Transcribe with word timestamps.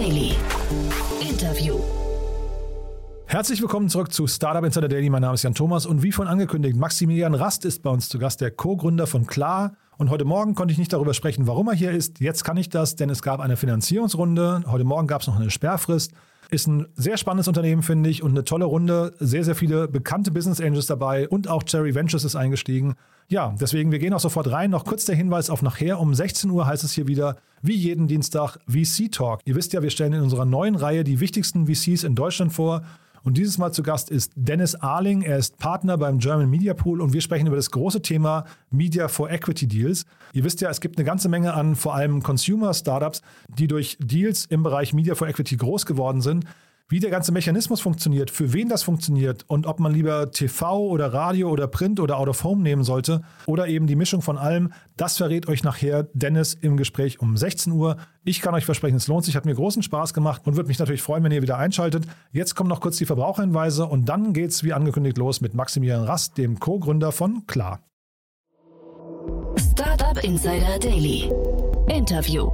Daily. 0.00 0.32
Interview. 1.20 1.78
Herzlich 3.26 3.60
willkommen 3.60 3.90
zurück 3.90 4.14
zu 4.14 4.26
Startup 4.26 4.64
Insider 4.64 4.88
Daily. 4.88 5.10
Mein 5.10 5.20
Name 5.20 5.34
ist 5.34 5.42
Jan 5.42 5.52
Thomas 5.52 5.84
und 5.84 6.02
wie 6.02 6.10
vorhin 6.10 6.32
angekündigt, 6.32 6.74
Maximilian 6.74 7.34
Rast 7.34 7.66
ist 7.66 7.82
bei 7.82 7.90
uns 7.90 8.08
zu 8.08 8.18
Gast, 8.18 8.40
der 8.40 8.50
Co-Gründer 8.50 9.06
von 9.06 9.26
Klar. 9.26 9.74
Und 9.98 10.08
heute 10.08 10.24
Morgen 10.24 10.54
konnte 10.54 10.72
ich 10.72 10.78
nicht 10.78 10.94
darüber 10.94 11.12
sprechen, 11.12 11.46
warum 11.46 11.68
er 11.68 11.74
hier 11.74 11.90
ist. 11.90 12.18
Jetzt 12.18 12.44
kann 12.44 12.56
ich 12.56 12.70
das, 12.70 12.96
denn 12.96 13.10
es 13.10 13.20
gab 13.20 13.40
eine 13.40 13.58
Finanzierungsrunde. 13.58 14.62
Heute 14.68 14.84
Morgen 14.84 15.06
gab 15.06 15.20
es 15.20 15.26
noch 15.26 15.36
eine 15.36 15.50
Sperrfrist. 15.50 16.12
Ist 16.50 16.66
ein 16.66 16.86
sehr 16.96 17.16
spannendes 17.16 17.46
Unternehmen, 17.46 17.82
finde 17.82 18.10
ich, 18.10 18.22
und 18.22 18.32
eine 18.32 18.44
tolle 18.44 18.64
Runde. 18.64 19.14
Sehr, 19.20 19.44
sehr 19.44 19.54
viele 19.54 19.86
bekannte 19.86 20.32
Business 20.32 20.60
Angels 20.60 20.86
dabei 20.86 21.28
und 21.28 21.48
auch 21.48 21.62
Cherry 21.62 21.94
Ventures 21.94 22.24
ist 22.24 22.34
eingestiegen. 22.34 22.94
Ja, 23.28 23.54
deswegen, 23.60 23.92
wir 23.92 24.00
gehen 24.00 24.12
auch 24.12 24.20
sofort 24.20 24.50
rein. 24.50 24.70
Noch 24.70 24.84
kurz 24.84 25.04
der 25.04 25.14
Hinweis 25.14 25.50
auf 25.50 25.62
nachher. 25.62 26.00
Um 26.00 26.12
16 26.12 26.50
Uhr 26.50 26.66
heißt 26.66 26.82
es 26.82 26.92
hier 26.92 27.06
wieder, 27.06 27.36
wie 27.62 27.76
jeden 27.76 28.08
Dienstag, 28.08 28.58
VC 28.66 29.12
Talk. 29.12 29.40
Ihr 29.44 29.54
wisst 29.54 29.72
ja, 29.72 29.82
wir 29.82 29.90
stellen 29.90 30.14
in 30.14 30.22
unserer 30.22 30.44
neuen 30.44 30.74
Reihe 30.74 31.04
die 31.04 31.20
wichtigsten 31.20 31.66
VCs 31.66 32.02
in 32.02 32.16
Deutschland 32.16 32.52
vor. 32.52 32.82
Und 33.22 33.36
dieses 33.36 33.58
Mal 33.58 33.72
zu 33.72 33.82
Gast 33.82 34.10
ist 34.10 34.32
Dennis 34.34 34.74
Arling. 34.74 35.22
Er 35.22 35.36
ist 35.36 35.58
Partner 35.58 35.98
beim 35.98 36.18
German 36.18 36.48
Media 36.48 36.74
Pool 36.74 37.00
und 37.00 37.12
wir 37.12 37.20
sprechen 37.20 37.46
über 37.46 37.56
das 37.56 37.70
große 37.70 38.02
Thema 38.02 38.44
Media 38.70 39.08
for 39.08 39.30
Equity 39.30 39.66
Deals. 39.66 40.04
Ihr 40.32 40.44
wisst 40.44 40.60
ja, 40.60 40.70
es 40.70 40.80
gibt 40.80 40.98
eine 40.98 41.04
ganze 41.04 41.28
Menge 41.28 41.54
an 41.54 41.76
vor 41.76 41.94
allem 41.94 42.22
Consumer-Startups, 42.22 43.22
die 43.48 43.66
durch 43.66 43.96
Deals 44.00 44.46
im 44.46 44.62
Bereich 44.62 44.92
Media 44.92 45.14
for 45.14 45.28
Equity 45.28 45.56
groß 45.56 45.86
geworden 45.86 46.20
sind 46.20 46.44
wie 46.90 46.98
der 46.98 47.10
ganze 47.10 47.32
Mechanismus 47.32 47.80
funktioniert, 47.80 48.30
für 48.30 48.52
wen 48.52 48.68
das 48.68 48.82
funktioniert 48.82 49.44
und 49.46 49.66
ob 49.66 49.78
man 49.78 49.94
lieber 49.94 50.32
TV 50.32 50.80
oder 50.80 51.14
Radio 51.14 51.48
oder 51.48 51.68
Print 51.68 52.00
oder 52.00 52.18
Out 52.18 52.28
of 52.28 52.44
Home 52.44 52.62
nehmen 52.62 52.82
sollte 52.82 53.22
oder 53.46 53.68
eben 53.68 53.86
die 53.86 53.94
Mischung 53.94 54.22
von 54.22 54.36
allem, 54.36 54.72
das 54.96 55.16
verrät 55.16 55.48
euch 55.48 55.62
nachher 55.62 56.08
Dennis 56.12 56.54
im 56.54 56.76
Gespräch 56.76 57.20
um 57.20 57.36
16 57.36 57.72
Uhr. 57.72 57.96
Ich 58.24 58.40
kann 58.40 58.54
euch 58.54 58.64
versprechen, 58.64 58.96
es 58.96 59.06
lohnt 59.06 59.24
sich, 59.24 59.36
hat 59.36 59.46
mir 59.46 59.54
großen 59.54 59.84
Spaß 59.84 60.12
gemacht 60.12 60.42
und 60.46 60.56
würde 60.56 60.66
mich 60.66 60.80
natürlich 60.80 61.00
freuen, 61.00 61.22
wenn 61.22 61.32
ihr 61.32 61.42
wieder 61.42 61.58
einschaltet. 61.58 62.06
Jetzt 62.32 62.56
kommen 62.56 62.68
noch 62.68 62.80
kurz 62.80 62.96
die 62.96 63.06
Verbraucherhinweise 63.06 63.86
und 63.86 64.08
dann 64.08 64.32
geht's 64.32 64.64
wie 64.64 64.72
angekündigt 64.72 65.16
los 65.16 65.40
mit 65.40 65.54
Maximilian 65.54 66.02
Rast, 66.02 66.38
dem 66.38 66.58
Co-Gründer 66.58 67.12
von 67.12 67.46
Klar. 67.46 67.80
Startup 69.56 70.22
Insider 70.24 70.78
Daily. 70.80 71.30
Interview. 71.88 72.50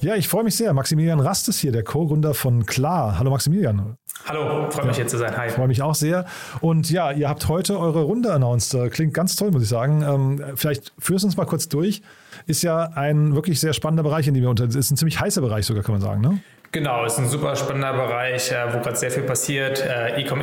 Ja, 0.00 0.16
ich 0.16 0.28
freue 0.28 0.44
mich 0.44 0.56
sehr. 0.56 0.72
Maximilian 0.74 1.20
Rast 1.20 1.48
ist 1.48 1.60
hier, 1.60 1.72
der 1.72 1.82
Co-Gründer 1.82 2.34
von 2.34 2.66
Klar. 2.66 3.18
Hallo 3.18 3.30
Maximilian. 3.30 3.96
Hallo, 4.26 4.70
freue 4.70 4.86
mich 4.86 4.96
ja, 4.96 5.02
hier 5.02 5.06
zu 5.08 5.18
sein. 5.18 5.36
Hi. 5.36 5.50
Freue 5.50 5.68
mich 5.68 5.82
auch 5.82 5.94
sehr. 5.94 6.24
Und 6.60 6.90
ja, 6.90 7.12
ihr 7.12 7.28
habt 7.28 7.48
heute 7.48 7.78
eure 7.78 8.02
Runde 8.02 8.32
announced. 8.32 8.76
Klingt 8.90 9.12
ganz 9.12 9.36
toll, 9.36 9.50
muss 9.50 9.62
ich 9.62 9.68
sagen. 9.68 10.02
Ähm, 10.02 10.42
vielleicht 10.56 10.92
führst 10.98 11.24
du 11.24 11.28
uns 11.28 11.36
mal 11.36 11.44
kurz 11.44 11.68
durch. 11.68 12.02
Ist 12.46 12.62
ja 12.62 12.90
ein 12.94 13.34
wirklich 13.34 13.60
sehr 13.60 13.72
spannender 13.72 14.02
Bereich, 14.02 14.26
in 14.26 14.34
dem 14.34 14.42
wir 14.42 14.50
unter 14.50 14.64
ist 14.64 14.90
ein 14.90 14.96
ziemlich 14.96 15.20
heißer 15.20 15.40
Bereich 15.40 15.66
sogar, 15.66 15.82
kann 15.82 15.92
man 15.92 16.00
sagen, 16.00 16.20
ne? 16.20 16.40
Genau, 16.72 17.04
ist 17.04 17.18
ein 17.18 17.28
super 17.28 17.54
spannender 17.54 17.92
Bereich, 17.92 18.50
äh, 18.50 18.74
wo 18.74 18.80
gerade 18.80 18.96
sehr 18.96 19.10
viel 19.10 19.22
passiert. 19.22 19.80
Äh, 19.80 20.22
E-Com 20.22 20.40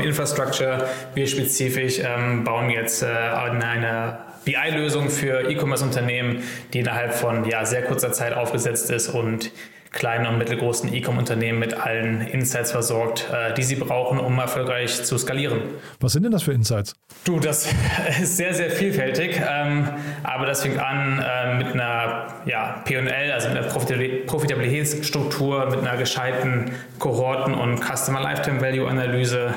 Infrastructure, 0.00 0.86
wir 1.14 1.26
spezifisch 1.26 1.98
ähm, 1.98 2.44
bauen 2.44 2.70
jetzt 2.70 3.02
äh, 3.02 3.06
eine 3.06 4.18
BI-Lösung 4.44 5.10
für 5.10 5.50
E-Commerce-Unternehmen, 5.50 6.42
die 6.72 6.80
innerhalb 6.80 7.14
von 7.14 7.48
ja, 7.48 7.64
sehr 7.64 7.82
kurzer 7.82 8.12
Zeit 8.12 8.34
aufgesetzt 8.34 8.90
ist 8.90 9.08
und 9.08 9.50
kleinen 9.94 10.26
und 10.26 10.38
mittelgroßen 10.38 10.92
E-Com-Unternehmen 10.92 11.58
mit 11.58 11.74
allen 11.74 12.20
Insights 12.20 12.72
versorgt, 12.72 13.28
äh, 13.32 13.54
die 13.54 13.62
sie 13.62 13.76
brauchen, 13.76 14.18
um 14.18 14.38
erfolgreich 14.38 15.04
zu 15.04 15.16
skalieren. 15.16 15.62
Was 16.00 16.12
sind 16.12 16.24
denn 16.24 16.32
das 16.32 16.42
für 16.42 16.52
Insights? 16.52 16.94
Du, 17.24 17.38
das 17.38 17.68
ist 18.20 18.36
sehr, 18.36 18.52
sehr 18.52 18.70
vielfältig, 18.70 19.40
ähm, 19.48 19.88
aber 20.24 20.46
das 20.46 20.62
fängt 20.62 20.78
an 20.78 21.20
äh, 21.20 21.54
mit 21.54 21.74
einer 21.74 22.26
ja, 22.44 22.82
P&L, 22.84 23.32
also 23.32 23.48
mit 23.48 23.58
einer 23.58 23.68
Profitabilitätsstruktur, 23.68 25.70
mit 25.70 25.78
einer 25.78 25.96
gescheiten 25.96 26.72
Kohorten- 26.98 27.54
und 27.54 27.80
Customer 27.80 28.20
Lifetime 28.20 28.60
Value 28.60 28.88
Analyse. 28.88 29.54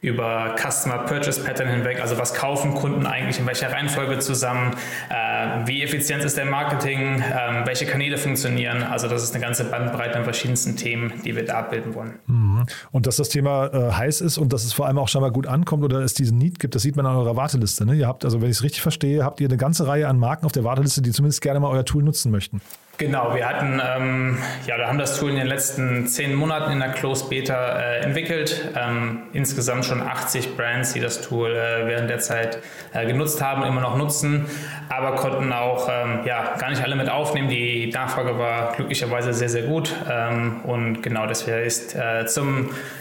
Über 0.00 0.54
Customer 0.56 0.98
Purchase 0.98 1.42
Pattern 1.42 1.68
hinweg, 1.68 2.00
also 2.00 2.18
was 2.18 2.34
kaufen 2.34 2.74
Kunden 2.74 3.06
eigentlich 3.06 3.38
in 3.38 3.46
welcher 3.46 3.72
Reihenfolge 3.72 4.18
zusammen, 4.18 4.76
äh, 5.10 5.66
wie 5.66 5.82
effizient 5.82 6.24
ist 6.24 6.36
der 6.36 6.44
Marketing, 6.44 7.20
äh, 7.20 7.66
welche 7.66 7.86
Kanäle 7.86 8.18
funktionieren. 8.18 8.82
Also 8.82 9.08
das 9.08 9.22
ist 9.22 9.34
eine 9.34 9.42
ganze 9.42 9.64
Bandbreite 9.64 10.16
an 10.16 10.24
verschiedensten 10.24 10.76
Themen, 10.76 11.12
die 11.24 11.34
wir 11.34 11.44
da 11.44 11.58
abbilden 11.58 11.94
wollen. 11.94 12.18
Mhm. 12.26 12.57
Und 12.92 13.06
dass 13.06 13.16
das 13.16 13.28
Thema 13.28 13.66
äh, 13.66 13.92
heiß 13.92 14.20
ist 14.20 14.38
und 14.38 14.52
dass 14.52 14.64
es 14.64 14.72
vor 14.72 14.86
allem 14.86 14.98
auch 14.98 15.08
scheinbar 15.08 15.30
gut 15.30 15.46
ankommt 15.46 15.84
oder 15.84 16.00
es 16.00 16.14
diesen 16.14 16.38
Need 16.38 16.58
gibt, 16.58 16.74
das 16.74 16.82
sieht 16.82 16.96
man 16.96 17.06
an 17.06 17.16
eurer 17.16 17.36
Warteliste. 17.36 17.86
Ne? 17.86 17.94
Ihr 17.94 18.06
habt, 18.06 18.24
also 18.24 18.40
wenn 18.40 18.50
ich 18.50 18.56
es 18.58 18.62
richtig 18.62 18.82
verstehe, 18.82 19.24
habt 19.24 19.40
ihr 19.40 19.48
eine 19.48 19.56
ganze 19.56 19.86
Reihe 19.86 20.08
an 20.08 20.18
Marken 20.18 20.46
auf 20.46 20.52
der 20.52 20.64
Warteliste, 20.64 21.02
die 21.02 21.10
zumindest 21.10 21.40
gerne 21.42 21.60
mal 21.60 21.68
euer 21.68 21.84
Tool 21.84 22.02
nutzen 22.02 22.30
möchten. 22.30 22.60
Genau, 22.98 23.32
wir 23.32 23.48
hatten, 23.48 23.80
ähm, 23.80 24.38
ja, 24.66 24.76
wir 24.76 24.88
haben 24.88 24.98
das 24.98 25.20
Tool 25.20 25.30
in 25.30 25.36
den 25.36 25.46
letzten 25.46 26.08
zehn 26.08 26.34
Monaten 26.34 26.72
in 26.72 26.80
der 26.80 26.88
Closed 26.88 27.30
Beta 27.30 27.78
äh, 27.78 28.00
entwickelt. 28.00 28.72
Ähm, 28.76 29.22
insgesamt 29.32 29.84
schon 29.84 30.02
80 30.02 30.56
Brands, 30.56 30.94
die 30.94 31.00
das 31.00 31.20
Tool 31.20 31.52
äh, 31.52 31.86
während 31.86 32.10
der 32.10 32.18
Zeit 32.18 32.58
äh, 32.92 33.06
genutzt 33.06 33.40
haben, 33.40 33.62
immer 33.62 33.80
noch 33.80 33.96
nutzen, 33.96 34.46
aber 34.88 35.14
konnten 35.14 35.52
auch 35.52 35.88
ähm, 35.88 36.22
ja, 36.24 36.56
gar 36.58 36.70
nicht 36.70 36.82
alle 36.82 36.96
mit 36.96 37.08
aufnehmen. 37.08 37.48
Die 37.48 37.88
Nachfrage 37.94 38.36
war 38.36 38.72
glücklicherweise 38.72 39.32
sehr, 39.32 39.48
sehr 39.48 39.62
gut. 39.62 39.94
Ähm, 40.10 40.62
und 40.64 41.00
genau 41.00 41.28
deswegen 41.28 41.58
ist 41.58 41.94
äh, 41.94 42.26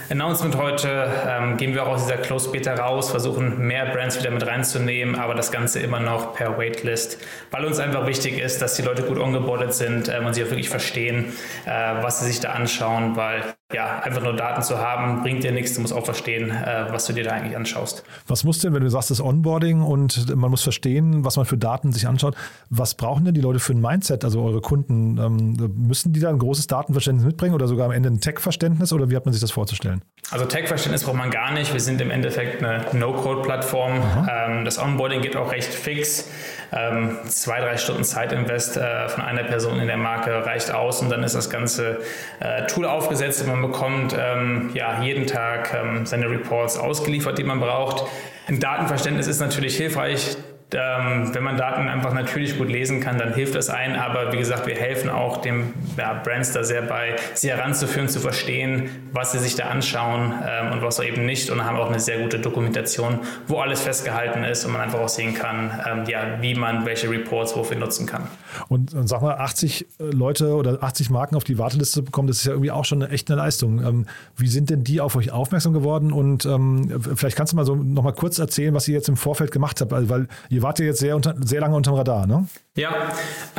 Announcement 0.09 0.55
heute 0.55 1.11
ähm, 1.27 1.57
gehen 1.57 1.73
wir 1.73 1.83
auch 1.83 1.89
aus 1.89 2.05
dieser 2.05 2.17
Closed 2.17 2.51
Beta 2.51 2.75
raus, 2.75 3.09
versuchen 3.11 3.67
mehr 3.67 3.87
Brands 3.87 4.19
wieder 4.19 4.31
mit 4.31 4.45
reinzunehmen, 4.45 5.15
aber 5.15 5.35
das 5.35 5.51
Ganze 5.51 5.79
immer 5.79 5.99
noch 5.99 6.33
per 6.33 6.57
Waitlist, 6.57 7.17
weil 7.51 7.65
uns 7.65 7.79
einfach 7.79 8.07
wichtig 8.07 8.39
ist, 8.39 8.61
dass 8.61 8.75
die 8.75 8.83
Leute 8.83 9.03
gut 9.03 9.17
ongeboardet 9.17 9.73
sind 9.73 9.87
sind 9.87 10.09
ähm, 10.09 10.25
und 10.25 10.33
sie 10.33 10.43
auch 10.43 10.49
wirklich 10.49 10.69
verstehen, 10.69 11.33
äh, 11.65 12.03
was 12.03 12.19
sie 12.19 12.27
sich 12.27 12.39
da 12.39 12.51
anschauen, 12.51 13.15
weil 13.15 13.56
ja, 13.73 13.99
einfach 13.99 14.23
nur 14.23 14.33
Daten 14.33 14.61
zu 14.61 14.77
haben, 14.77 15.21
bringt 15.23 15.43
dir 15.43 15.51
nichts. 15.51 15.73
Du 15.73 15.81
musst 15.81 15.93
auch 15.93 16.05
verstehen, 16.05 16.51
äh, 16.51 16.85
was 16.89 17.05
du 17.05 17.11
dir 17.11 17.25
da 17.25 17.31
eigentlich 17.31 17.57
anschaust. 17.57 18.03
Was 18.25 18.45
muss 18.45 18.59
denn, 18.59 18.73
wenn 18.73 18.81
du 18.81 18.89
sagst, 18.89 19.11
das 19.11 19.19
Onboarding 19.19 19.81
und 19.81 20.33
man 20.35 20.49
muss 20.49 20.63
verstehen, 20.63 21.25
was 21.25 21.35
man 21.35 21.45
für 21.45 21.57
Daten 21.57 21.91
sich 21.91 22.07
anschaut, 22.07 22.35
was 22.69 22.95
brauchen 22.95 23.25
denn 23.25 23.33
die 23.33 23.41
Leute 23.41 23.59
für 23.59 23.73
ein 23.73 23.81
Mindset, 23.81 24.23
also 24.23 24.41
eure 24.41 24.61
Kunden? 24.61 25.17
Ähm, 25.17 25.73
müssen 25.75 26.13
die 26.13 26.21
da 26.21 26.29
ein 26.29 26.39
großes 26.39 26.67
Datenverständnis 26.67 27.25
mitbringen 27.25 27.55
oder 27.55 27.67
sogar 27.67 27.87
am 27.87 27.91
Ende 27.91 28.09
ein 28.09 28.21
Tech-Verständnis 28.21 28.93
oder 28.93 29.09
wie 29.09 29.17
hat 29.17 29.25
man 29.25 29.33
sich 29.33 29.41
das 29.41 29.51
vorzustellen? 29.51 30.01
Also 30.31 30.45
Tech-Verständnis 30.45 31.03
braucht 31.03 31.17
man 31.17 31.29
gar 31.29 31.51
nicht. 31.51 31.73
Wir 31.73 31.81
sind 31.81 31.99
im 31.99 32.09
Endeffekt 32.09 32.63
eine 32.63 32.85
No-Code-Plattform. 32.93 34.01
Ähm, 34.29 34.63
das 34.63 34.79
Onboarding 34.79 35.21
geht 35.21 35.35
auch 35.35 35.51
recht 35.51 35.73
fix. 35.73 36.29
Ähm, 36.71 37.17
zwei, 37.27 37.61
drei 37.61 37.77
Stunden 37.77 38.03
Zeitinvest 38.03 38.77
äh, 38.77 39.07
von 39.07 39.23
einer 39.23 39.43
Person 39.43 39.79
in 39.79 39.87
der 39.87 39.97
Marke 39.97 40.45
reicht 40.45 40.71
aus 40.71 41.01
und 41.01 41.09
dann 41.09 41.23
ist 41.23 41.35
das 41.35 41.49
ganze 41.49 42.01
äh, 42.39 42.65
Tool 42.67 42.85
aufgesetzt 42.85 43.41
und 43.41 43.47
man 43.47 43.61
bekommt 43.61 44.15
ähm, 44.19 44.71
ja, 44.73 45.01
jeden 45.01 45.27
Tag 45.27 45.73
ähm, 45.73 46.05
seine 46.05 46.29
Reports 46.29 46.77
ausgeliefert, 46.77 47.37
die 47.37 47.43
man 47.43 47.59
braucht. 47.59 48.05
Ein 48.47 48.59
Datenverständnis 48.59 49.27
ist 49.27 49.39
natürlich 49.39 49.77
hilfreich 49.77 50.37
ähm, 50.73 51.33
wenn 51.33 51.43
man 51.43 51.55
Daten 51.55 51.87
einfach 51.87 52.13
natürlich 52.13 52.57
gut 52.57 52.69
lesen 52.69 52.99
kann, 52.99 53.17
dann 53.17 53.33
hilft 53.33 53.55
das 53.55 53.69
ein. 53.69 53.95
Aber 53.95 54.33
wie 54.33 54.37
gesagt, 54.37 54.67
wir 54.67 54.75
helfen 54.75 55.09
auch 55.09 55.37
dem 55.37 55.73
ja, 55.97 56.13
Brands 56.13 56.51
da 56.51 56.63
sehr 56.63 56.81
bei, 56.81 57.15
sie 57.33 57.49
heranzuführen, 57.49 58.09
zu 58.09 58.19
verstehen, 58.19 58.89
was 59.13 59.31
sie 59.31 59.39
sich 59.39 59.55
da 59.55 59.65
anschauen 59.65 60.33
ähm, 60.45 60.73
und 60.73 60.81
was 60.81 60.99
eben 60.99 61.25
nicht. 61.25 61.49
Und 61.49 61.63
haben 61.63 61.77
auch 61.77 61.89
eine 61.89 61.99
sehr 61.99 62.19
gute 62.19 62.39
Dokumentation, 62.39 63.19
wo 63.47 63.59
alles 63.59 63.81
festgehalten 63.81 64.43
ist 64.43 64.65
und 64.65 64.73
man 64.73 64.81
einfach 64.81 64.99
auch 64.99 65.09
sehen 65.09 65.33
kann, 65.33 65.71
ähm, 65.89 66.03
ja, 66.07 66.41
wie 66.41 66.55
man 66.55 66.85
welche 66.85 67.09
Reports 67.09 67.55
wofür 67.55 67.77
nutzen 67.77 68.05
kann. 68.05 68.27
Und, 68.67 68.93
und 68.93 69.07
sag 69.07 69.21
mal, 69.21 69.35
80 69.35 69.81
äh, 69.81 69.86
Leute 69.99 70.55
oder 70.55 70.83
80 70.83 71.09
Marken 71.09 71.35
auf 71.35 71.43
die 71.43 71.57
Warteliste 71.57 72.03
bekommen, 72.03 72.27
das 72.27 72.37
ist 72.37 72.45
ja 72.45 72.51
irgendwie 72.51 72.71
auch 72.71 72.85
schon 72.85 73.01
eine 73.01 73.11
echt 73.11 73.29
eine 73.31 73.41
Leistung. 73.41 73.83
Ähm, 73.83 74.05
wie 74.35 74.47
sind 74.47 74.69
denn 74.69 74.83
die 74.83 75.01
auf 75.01 75.15
euch 75.15 75.31
aufmerksam 75.31 75.73
geworden? 75.73 76.11
Und 76.11 76.45
ähm, 76.45 77.01
vielleicht 77.15 77.35
kannst 77.35 77.53
du 77.53 77.57
mal 77.57 77.65
so 77.65 77.75
noch 77.75 78.03
mal 78.03 78.13
kurz 78.13 78.37
erzählen, 78.37 78.73
was 78.73 78.87
ihr 78.87 78.93
jetzt 78.93 79.09
im 79.09 79.17
Vorfeld 79.17 79.51
gemacht 79.51 79.81
habt, 79.81 79.91
weil, 79.91 80.09
weil 80.09 80.27
ihr 80.49 80.61
wart 80.61 80.79
ja 80.79 80.85
jetzt 80.85 80.99
sehr, 80.99 81.15
unter, 81.15 81.35
sehr 81.43 81.61
lange 81.61 81.75
unterm 81.75 81.95
Radar, 81.95 82.27
ne? 82.27 82.47
Ja, 82.75 82.91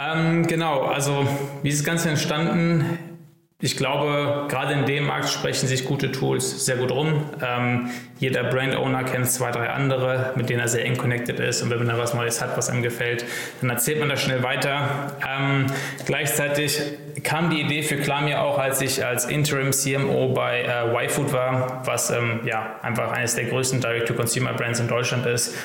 ähm, 0.01 0.47
genau. 0.47 0.83
Also 0.83 1.27
wie 1.63 1.71
ist 1.71 1.81
das 1.81 1.85
Ganze 1.85 2.11
entstanden? 2.11 2.85
Ich 3.61 3.77
glaube, 3.77 4.47
gerade 4.49 4.73
in 4.73 4.87
dem 4.87 5.07
Markt 5.07 5.29
sprechen 5.31 5.67
sich 5.67 5.85
gute 5.85 6.13
Tools 6.13 6.65
sehr 6.65 6.77
gut 6.77 6.93
rum. 6.93 7.25
Ähm, 7.45 7.91
jeder 8.21 8.45
Brand 8.45 8.77
Owner 8.77 9.03
kennt 9.03 9.29
zwei, 9.29 9.51
drei 9.51 9.71
andere, 9.71 10.33
mit 10.37 10.49
denen 10.49 10.61
er 10.61 10.69
sehr 10.69 10.85
eng 10.85 10.97
connected 10.97 11.41
ist. 11.41 11.63
Und 11.63 11.71
wenn 11.71 11.79
man 11.79 11.89
da 11.89 11.99
was 11.99 12.15
Neues 12.15 12.41
hat, 12.41 12.57
was 12.57 12.71
einem 12.71 12.85
gefällt, 12.85 13.25
dann 13.61 13.71
erzählt 13.71 13.99
man 13.99 14.11
das 14.11 14.23
schnell 14.23 14.45
weiter. 14.45 15.13
Ähm, 15.29 15.67
gleichzeitig 16.07 16.81
kam 17.25 17.51
die 17.51 17.61
Idee 17.61 17.83
für 17.83 17.97
Klar 17.97 18.21
mir 18.23 18.43
auch, 18.43 18.59
als 18.59 18.81
ich 18.81 19.05
als 19.05 19.25
Interim 19.25 19.73
CMO 19.73 20.29
bei 20.35 20.61
äh, 20.61 21.07
YFood 21.07 21.33
war, 21.33 21.83
was 21.85 22.11
ähm, 22.11 22.43
ja 22.45 22.77
einfach 22.83 23.11
eines 23.11 23.35
der 23.35 23.47
größten 23.47 23.81
Direct-to-Consumer-Brands 23.81 24.79
in 24.79 24.87
Deutschland 24.87 25.27
ist. 25.27 25.57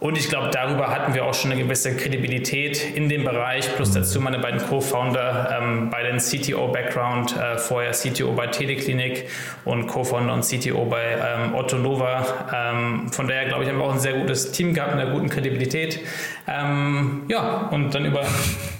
Und 0.00 0.16
ich 0.16 0.30
glaube, 0.30 0.48
darüber 0.50 0.88
hatten 0.88 1.12
wir 1.12 1.26
auch 1.26 1.34
schon 1.34 1.52
eine 1.52 1.62
gewisse 1.62 1.94
Kredibilität 1.94 2.96
in 2.96 3.10
dem 3.10 3.24
Bereich, 3.24 3.76
plus 3.76 3.90
dazu 3.90 4.18
meine 4.18 4.38
beiden 4.38 4.58
Co-Founder, 4.58 5.58
ähm, 5.60 5.90
beiden 5.90 6.18
CTO-Background, 6.18 7.36
äh, 7.36 7.58
vorher 7.58 7.92
CTO 7.92 8.32
bei 8.32 8.46
Teleklinik 8.46 9.28
und 9.66 9.88
Co-Founder 9.88 10.32
und 10.32 10.42
CTO 10.42 10.86
bei 10.86 11.02
ähm, 11.02 11.54
Otto 11.54 11.76
Nova. 11.76 12.24
Ähm, 12.50 13.12
von 13.12 13.28
daher 13.28 13.46
glaube 13.46 13.64
ich, 13.64 13.68
haben 13.68 13.76
wir 13.76 13.84
auch 13.84 13.92
ein 13.92 14.00
sehr 14.00 14.14
gutes 14.14 14.52
Team 14.52 14.72
gehabt 14.72 14.94
mit 14.94 15.04
einer 15.04 15.12
guten 15.12 15.28
Kredibilität. 15.28 16.00
Ähm, 16.48 17.24
ja, 17.28 17.68
und 17.70 17.94
dann 17.94 18.06
über 18.06 18.22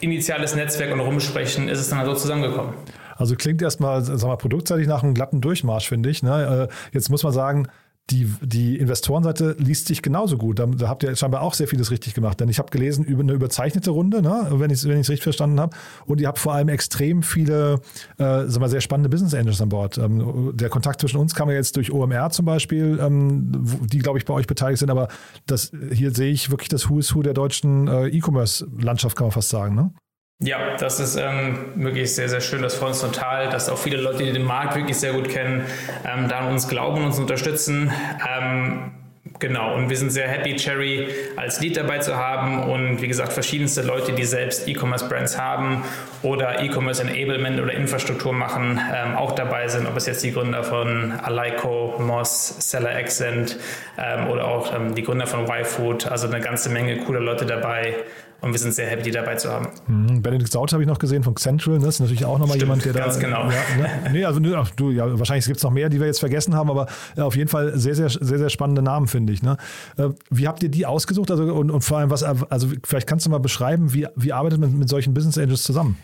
initiales 0.00 0.56
Netzwerk 0.56 0.90
und 0.90 1.00
rumsprechen 1.00 1.68
ist 1.68 1.80
es 1.80 1.90
dann 1.90 1.98
halt 1.98 2.08
so 2.08 2.14
zusammengekommen. 2.14 2.72
Also 3.16 3.36
klingt 3.36 3.60
erstmal, 3.60 4.00
sag 4.00 4.22
mal, 4.22 4.36
produktseitig 4.36 4.86
nach 4.86 5.02
einem 5.02 5.12
glatten 5.12 5.42
Durchmarsch, 5.42 5.86
finde 5.86 6.08
ich. 6.08 6.22
Ne? 6.22 6.68
Äh, 6.70 6.94
jetzt 6.94 7.10
muss 7.10 7.22
man 7.22 7.34
sagen, 7.34 7.68
die, 8.10 8.32
die 8.42 8.76
Investorenseite 8.76 9.56
liest 9.58 9.86
sich 9.86 10.02
genauso 10.02 10.36
gut. 10.36 10.58
Da, 10.58 10.66
da, 10.66 10.88
habt 10.88 11.02
ihr 11.02 11.14
scheinbar 11.14 11.42
auch 11.42 11.54
sehr 11.54 11.68
vieles 11.68 11.90
richtig 11.90 12.14
gemacht. 12.14 12.40
Denn 12.40 12.48
ich 12.48 12.58
habe 12.58 12.70
gelesen 12.70 13.04
über 13.04 13.22
eine 13.22 13.32
überzeichnete 13.32 13.90
Runde, 13.90 14.22
ne? 14.22 14.48
wenn 14.50 14.70
ich 14.70 14.82
es 14.82 14.88
richtig 14.88 15.22
verstanden 15.22 15.60
habe. 15.60 15.76
Und 16.06 16.20
ihr 16.20 16.28
habt 16.28 16.38
vor 16.38 16.54
allem 16.54 16.68
extrem 16.68 17.22
viele, 17.22 17.80
äh, 18.18 18.46
sag 18.46 18.60
mal, 18.60 18.68
sehr 18.68 18.80
spannende 18.80 19.08
Business 19.08 19.34
Angels 19.34 19.60
an 19.60 19.68
Bord. 19.68 19.98
Ähm, 19.98 20.52
der 20.54 20.68
Kontakt 20.68 21.00
zwischen 21.00 21.18
uns 21.18 21.34
kam 21.34 21.48
ja 21.50 21.56
jetzt 21.56 21.76
durch 21.76 21.92
OMR 21.92 22.30
zum 22.30 22.46
Beispiel, 22.46 22.98
ähm, 23.00 23.52
die, 23.86 23.98
glaube 23.98 24.18
ich, 24.18 24.24
bei 24.24 24.34
euch 24.34 24.46
beteiligt 24.46 24.80
sind. 24.80 24.90
Aber 24.90 25.08
das, 25.46 25.72
hier 25.92 26.12
sehe 26.12 26.32
ich 26.32 26.50
wirklich 26.50 26.68
das 26.68 26.90
Who 26.90 26.98
is 26.98 27.14
Who 27.14 27.22
der 27.22 27.34
deutschen 27.34 27.86
äh, 27.88 28.08
E-Commerce-Landschaft, 28.08 29.16
kann 29.16 29.26
man 29.26 29.32
fast 29.32 29.50
sagen. 29.50 29.74
Ne? 29.74 29.92
Ja, 30.42 30.76
das 30.78 31.00
ist 31.00 31.16
ähm, 31.16 31.66
wirklich 31.74 32.14
sehr, 32.14 32.30
sehr 32.30 32.40
schön. 32.40 32.62
Das 32.62 32.74
freut 32.74 32.90
uns 32.90 33.00
total, 33.00 33.50
dass 33.50 33.68
auch 33.68 33.76
viele 33.76 33.98
Leute, 33.98 34.24
die 34.24 34.32
den 34.32 34.44
Markt 34.44 34.74
wirklich 34.74 34.96
sehr 34.96 35.12
gut 35.12 35.28
kennen, 35.28 35.66
ähm, 36.04 36.28
da 36.28 36.38
an 36.38 36.52
uns 36.52 36.66
glauben 36.66 36.98
und 37.00 37.06
uns 37.06 37.18
unterstützen. 37.18 37.92
Ähm, 38.26 38.92
Genau, 39.38 39.74
und 39.74 39.88
wir 39.88 39.96
sind 39.96 40.10
sehr 40.10 40.28
happy, 40.28 40.56
Cherry 40.56 41.08
als 41.36 41.60
Lead 41.60 41.76
dabei 41.76 41.98
zu 41.98 42.16
haben 42.16 42.62
und 42.70 43.00
wie 43.00 43.08
gesagt, 43.08 43.32
verschiedenste 43.32 43.80
Leute, 43.80 44.12
die 44.12 44.24
selbst 44.24 44.68
E-Commerce-Brands 44.68 45.38
haben 45.38 45.82
oder 46.22 46.62
E-Commerce 46.62 47.02
Enablement 47.02 47.58
oder 47.58 47.72
Infrastruktur 47.72 48.34
machen, 48.34 48.78
ähm, 48.94 49.16
auch 49.16 49.32
dabei 49.32 49.66
sind, 49.68 49.86
ob 49.86 49.96
es 49.96 50.06
jetzt 50.06 50.22
die 50.24 50.32
Gründer 50.32 50.62
von 50.62 51.12
Alaiko, 51.22 51.96
Moss, 51.98 52.56
Seller 52.70 52.94
Accent 52.94 53.58
ähm, 53.96 54.28
oder 54.28 54.46
auch 54.46 54.74
ähm, 54.74 54.94
die 54.94 55.02
Gründer 55.02 55.26
von 55.26 55.46
YFood, 55.48 56.06
also 56.06 56.26
eine 56.26 56.40
ganze 56.40 56.68
Menge 56.68 56.98
cooler 56.98 57.20
Leute 57.20 57.46
dabei, 57.46 57.94
und 58.40 58.52
wir 58.52 58.58
sind 58.58 58.74
sehr 58.74 58.88
happy, 58.88 59.02
die 59.02 59.10
dabei 59.10 59.36
zu 59.36 59.50
haben. 59.50 59.68
Mhm. 59.86 60.22
Benedikt 60.22 60.52
Saut 60.52 60.72
habe 60.72 60.82
ich 60.82 60.88
noch 60.88 60.98
gesehen 60.98 61.22
von 61.22 61.36
Central. 61.36 61.78
Das 61.78 61.94
ist 61.94 62.00
natürlich 62.00 62.24
auch 62.24 62.38
nochmal 62.38 62.58
jemand, 62.58 62.84
der 62.84 62.92
ganz 62.92 63.18
da. 63.18 63.28
Ganz 63.28 63.50
genau. 63.50 63.50
Ja, 63.50 63.76
ne? 63.76 63.90
Nee, 64.12 64.24
also 64.24 64.40
ach, 64.56 64.70
du, 64.70 64.90
ja, 64.90 65.18
wahrscheinlich 65.18 65.46
gibt 65.46 65.58
es 65.58 65.62
noch 65.62 65.70
mehr, 65.70 65.88
die 65.88 66.00
wir 66.00 66.06
jetzt 66.06 66.20
vergessen 66.20 66.54
haben, 66.54 66.70
aber 66.70 66.86
äh, 67.16 67.20
auf 67.20 67.36
jeden 67.36 67.48
Fall 67.48 67.78
sehr, 67.78 67.94
sehr, 67.94 68.08
sehr, 68.08 68.38
sehr 68.38 68.50
spannende 68.50 68.82
Namen, 68.82 69.08
finde 69.08 69.32
ich. 69.32 69.42
Ne? 69.42 69.56
Äh, 69.96 70.08
wie 70.30 70.48
habt 70.48 70.62
ihr 70.62 70.68
die 70.68 70.86
ausgesucht? 70.86 71.30
Also, 71.30 71.44
und, 71.54 71.70
und 71.70 71.82
vor 71.82 71.98
allem, 71.98 72.10
was, 72.10 72.22
also 72.22 72.68
vielleicht 72.84 73.06
kannst 73.06 73.26
du 73.26 73.30
mal 73.30 73.38
beschreiben, 73.38 73.92
wie, 73.92 74.06
wie 74.16 74.32
arbeitet 74.32 74.60
man 74.60 74.78
mit 74.78 74.88
solchen 74.88 75.14
Business 75.14 75.38
Angels 75.38 75.62
zusammen? 75.62 75.96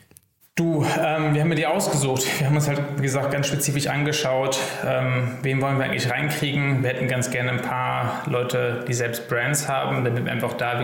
Du, 0.59 0.87
ähm, 0.87 1.35
wir 1.35 1.43
haben 1.43 1.51
mir 1.51 1.55
die 1.55 1.67
ausgesucht. 1.67 2.41
Wir 2.41 2.47
haben 2.47 2.57
uns 2.57 2.67
halt, 2.67 2.81
wie 2.97 3.03
gesagt, 3.03 3.31
ganz 3.31 3.47
spezifisch 3.47 3.89
angeschaut, 3.89 4.59
ähm, 4.87 5.37
wen 5.43 5.61
wollen 5.61 5.77
wir 5.77 5.85
eigentlich 5.85 6.11
reinkriegen. 6.11 6.83
Wir 6.83 6.89
hätten 6.89 7.09
ganz 7.09 7.31
gerne 7.31 7.51
ein 7.51 7.61
paar 7.61 8.23
Leute, 8.25 8.83
die 8.89 8.95
selbst 8.95 9.29
Brands 9.29 9.69
haben, 9.69 10.03
damit 10.03 10.25
wir 10.25 10.33
einfach 10.33 10.55
da 10.55 10.81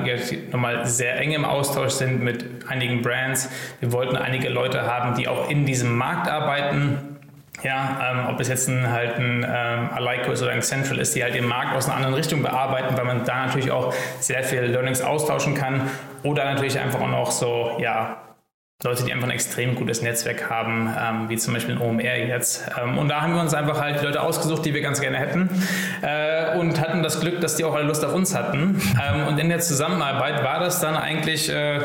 nochmal 0.50 0.84
sehr 0.84 1.18
eng 1.18 1.32
im 1.32 1.46
Austausch 1.46 1.92
sind 1.92 2.22
mit 2.22 2.44
einigen 2.68 3.00
Brands. 3.00 3.48
Wir 3.80 3.92
wollten 3.92 4.16
einige 4.16 4.50
Leute 4.50 4.82
haben, 4.82 5.14
die 5.14 5.26
auch 5.26 5.48
in 5.48 5.64
diesem 5.64 5.96
Markt 5.96 6.28
arbeiten. 6.28 6.98
Ja, 7.62 8.10
ähm, 8.12 8.26
ob 8.28 8.40
es 8.40 8.48
jetzt 8.48 8.68
ein, 8.68 8.90
halt 8.90 9.16
ein 9.16 9.42
ähm, 9.42 9.88
Alaiko 9.90 10.32
ist 10.32 10.42
oder 10.42 10.50
ein 10.50 10.60
Central 10.60 10.98
ist, 10.98 11.14
die 11.14 11.22
halt 11.22 11.34
den 11.34 11.46
Markt 11.46 11.74
aus 11.74 11.86
einer 11.86 11.96
anderen 11.96 12.14
Richtung 12.14 12.42
bearbeiten, 12.42 12.94
weil 12.98 13.04
man 13.06 13.24
da 13.24 13.46
natürlich 13.46 13.70
auch 13.70 13.94
sehr 14.20 14.44
viel 14.44 14.64
Learnings 14.64 15.00
austauschen 15.00 15.54
kann. 15.54 15.88
Oder 16.24 16.44
natürlich 16.44 16.78
einfach 16.78 17.00
auch 17.00 17.08
noch 17.08 17.30
so, 17.30 17.78
ja, 17.80 18.18
Leute, 18.84 19.04
die 19.04 19.12
einfach 19.12 19.28
ein 19.28 19.32
extrem 19.32 19.76
gutes 19.76 20.02
Netzwerk 20.02 20.50
haben, 20.50 20.92
ähm, 21.00 21.28
wie 21.28 21.36
zum 21.36 21.54
Beispiel 21.54 21.76
in 21.76 21.80
OMR 21.80 22.16
jetzt. 22.16 22.64
Ähm, 22.80 22.98
und 22.98 23.08
da 23.08 23.20
haben 23.20 23.34
wir 23.34 23.40
uns 23.40 23.54
einfach 23.54 23.80
halt 23.80 24.00
die 24.00 24.04
Leute 24.04 24.20
ausgesucht, 24.20 24.64
die 24.64 24.74
wir 24.74 24.80
ganz 24.80 25.00
gerne 25.00 25.18
hätten 25.18 25.48
äh, 26.02 26.58
und 26.58 26.80
hatten 26.80 27.02
das 27.02 27.20
Glück, 27.20 27.40
dass 27.40 27.54
die 27.54 27.64
auch 27.64 27.74
alle 27.74 27.84
Lust 27.84 28.04
auf 28.04 28.12
uns 28.12 28.34
hatten. 28.34 28.82
Ähm, 29.00 29.28
und 29.28 29.38
in 29.38 29.48
der 29.48 29.60
Zusammenarbeit 29.60 30.42
war 30.42 30.58
das 30.58 30.80
dann 30.80 30.96
eigentlich 30.96 31.48
äh, 31.48 31.80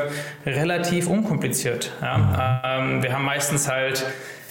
relativ 0.46 1.08
unkompliziert. 1.08 1.92
Ja? 2.02 2.80
Ähm, 2.80 3.04
wir 3.04 3.14
haben 3.14 3.26
meistens 3.26 3.70
halt 3.70 4.04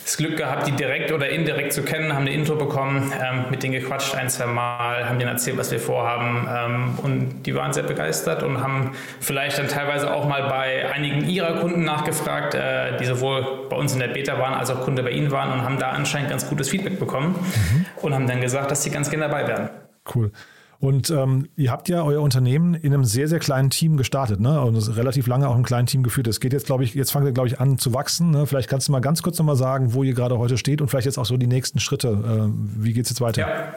das 0.06 0.16
Glück 0.16 0.36
gehabt, 0.36 0.68
die 0.68 0.72
direkt 0.72 1.10
oder 1.10 1.28
indirekt 1.28 1.72
zu 1.72 1.82
kennen, 1.82 2.14
haben 2.14 2.22
eine 2.22 2.32
Intro 2.32 2.54
bekommen, 2.54 3.12
ähm, 3.20 3.46
mit 3.50 3.64
denen 3.64 3.72
gequatscht 3.72 4.14
ein, 4.14 4.30
zwei 4.30 4.46
Mal, 4.46 5.08
haben 5.08 5.18
denen 5.18 5.32
erzählt, 5.32 5.56
was 5.56 5.72
wir 5.72 5.80
vorhaben 5.80 6.48
ähm, 6.48 6.98
und 7.02 7.42
die 7.42 7.56
waren 7.56 7.72
sehr 7.72 7.82
begeistert 7.82 8.44
und 8.44 8.62
haben 8.62 8.92
vielleicht 9.18 9.58
dann 9.58 9.66
teilweise 9.66 10.14
auch 10.14 10.28
mal 10.28 10.48
bei 10.48 10.88
einigen 10.92 11.28
ihrer 11.28 11.58
Kunden 11.58 11.82
nachgefragt, 11.82 12.54
äh, 12.54 12.96
die 12.98 13.04
sowohl 13.04 13.66
bei 13.68 13.74
uns 13.74 13.94
in 13.94 13.98
der 13.98 14.08
Beta 14.08 14.38
waren 14.38 14.54
als 14.54 14.70
auch 14.70 14.82
Kunde 14.82 15.02
bei 15.02 15.10
ihnen 15.10 15.32
waren 15.32 15.52
und 15.52 15.64
haben 15.64 15.80
da 15.80 15.90
anscheinend 15.90 16.30
ganz 16.30 16.48
gutes 16.48 16.68
Feedback 16.68 17.00
bekommen 17.00 17.34
mhm. 17.34 17.86
und 18.00 18.14
haben 18.14 18.28
dann 18.28 18.40
gesagt, 18.40 18.70
dass 18.70 18.84
sie 18.84 18.90
ganz 18.90 19.10
gerne 19.10 19.26
dabei 19.26 19.48
wären. 19.48 19.70
Cool. 20.14 20.30
Und 20.78 21.10
ähm, 21.10 21.48
ihr 21.56 21.70
habt 21.70 21.88
ja 21.88 22.02
euer 22.02 22.20
Unternehmen 22.20 22.74
in 22.74 22.92
einem 22.92 23.04
sehr, 23.04 23.28
sehr 23.28 23.38
kleinen 23.38 23.70
Team 23.70 23.96
gestartet, 23.96 24.40
ne? 24.40 24.60
Und 24.60 24.74
das 24.74 24.96
relativ 24.96 25.26
lange 25.26 25.48
auch 25.48 25.56
im 25.56 25.64
kleinen 25.64 25.86
Team 25.86 26.02
geführt. 26.02 26.26
Es 26.26 26.40
geht 26.40 26.52
jetzt, 26.52 26.66
glaube 26.66 26.84
ich, 26.84 26.94
jetzt 26.94 27.12
fangt 27.12 27.26
ihr, 27.26 27.32
glaube 27.32 27.48
ich, 27.48 27.60
an 27.60 27.78
zu 27.78 27.94
wachsen. 27.94 28.30
Ne? 28.30 28.46
Vielleicht 28.46 28.68
kannst 28.68 28.88
du 28.88 28.92
mal 28.92 29.00
ganz 29.00 29.22
kurz 29.22 29.38
nochmal 29.38 29.56
sagen, 29.56 29.94
wo 29.94 30.02
ihr 30.02 30.14
gerade 30.14 30.38
heute 30.38 30.58
steht 30.58 30.80
und 30.80 30.88
vielleicht 30.88 31.06
jetzt 31.06 31.18
auch 31.18 31.24
so 31.24 31.36
die 31.36 31.46
nächsten 31.46 31.80
Schritte. 31.80 32.08
Äh, 32.08 32.82
wie 32.82 32.92
geht 32.92 33.04
es 33.04 33.10
jetzt 33.10 33.20
weiter? 33.20 33.42
Ja. 33.42 33.74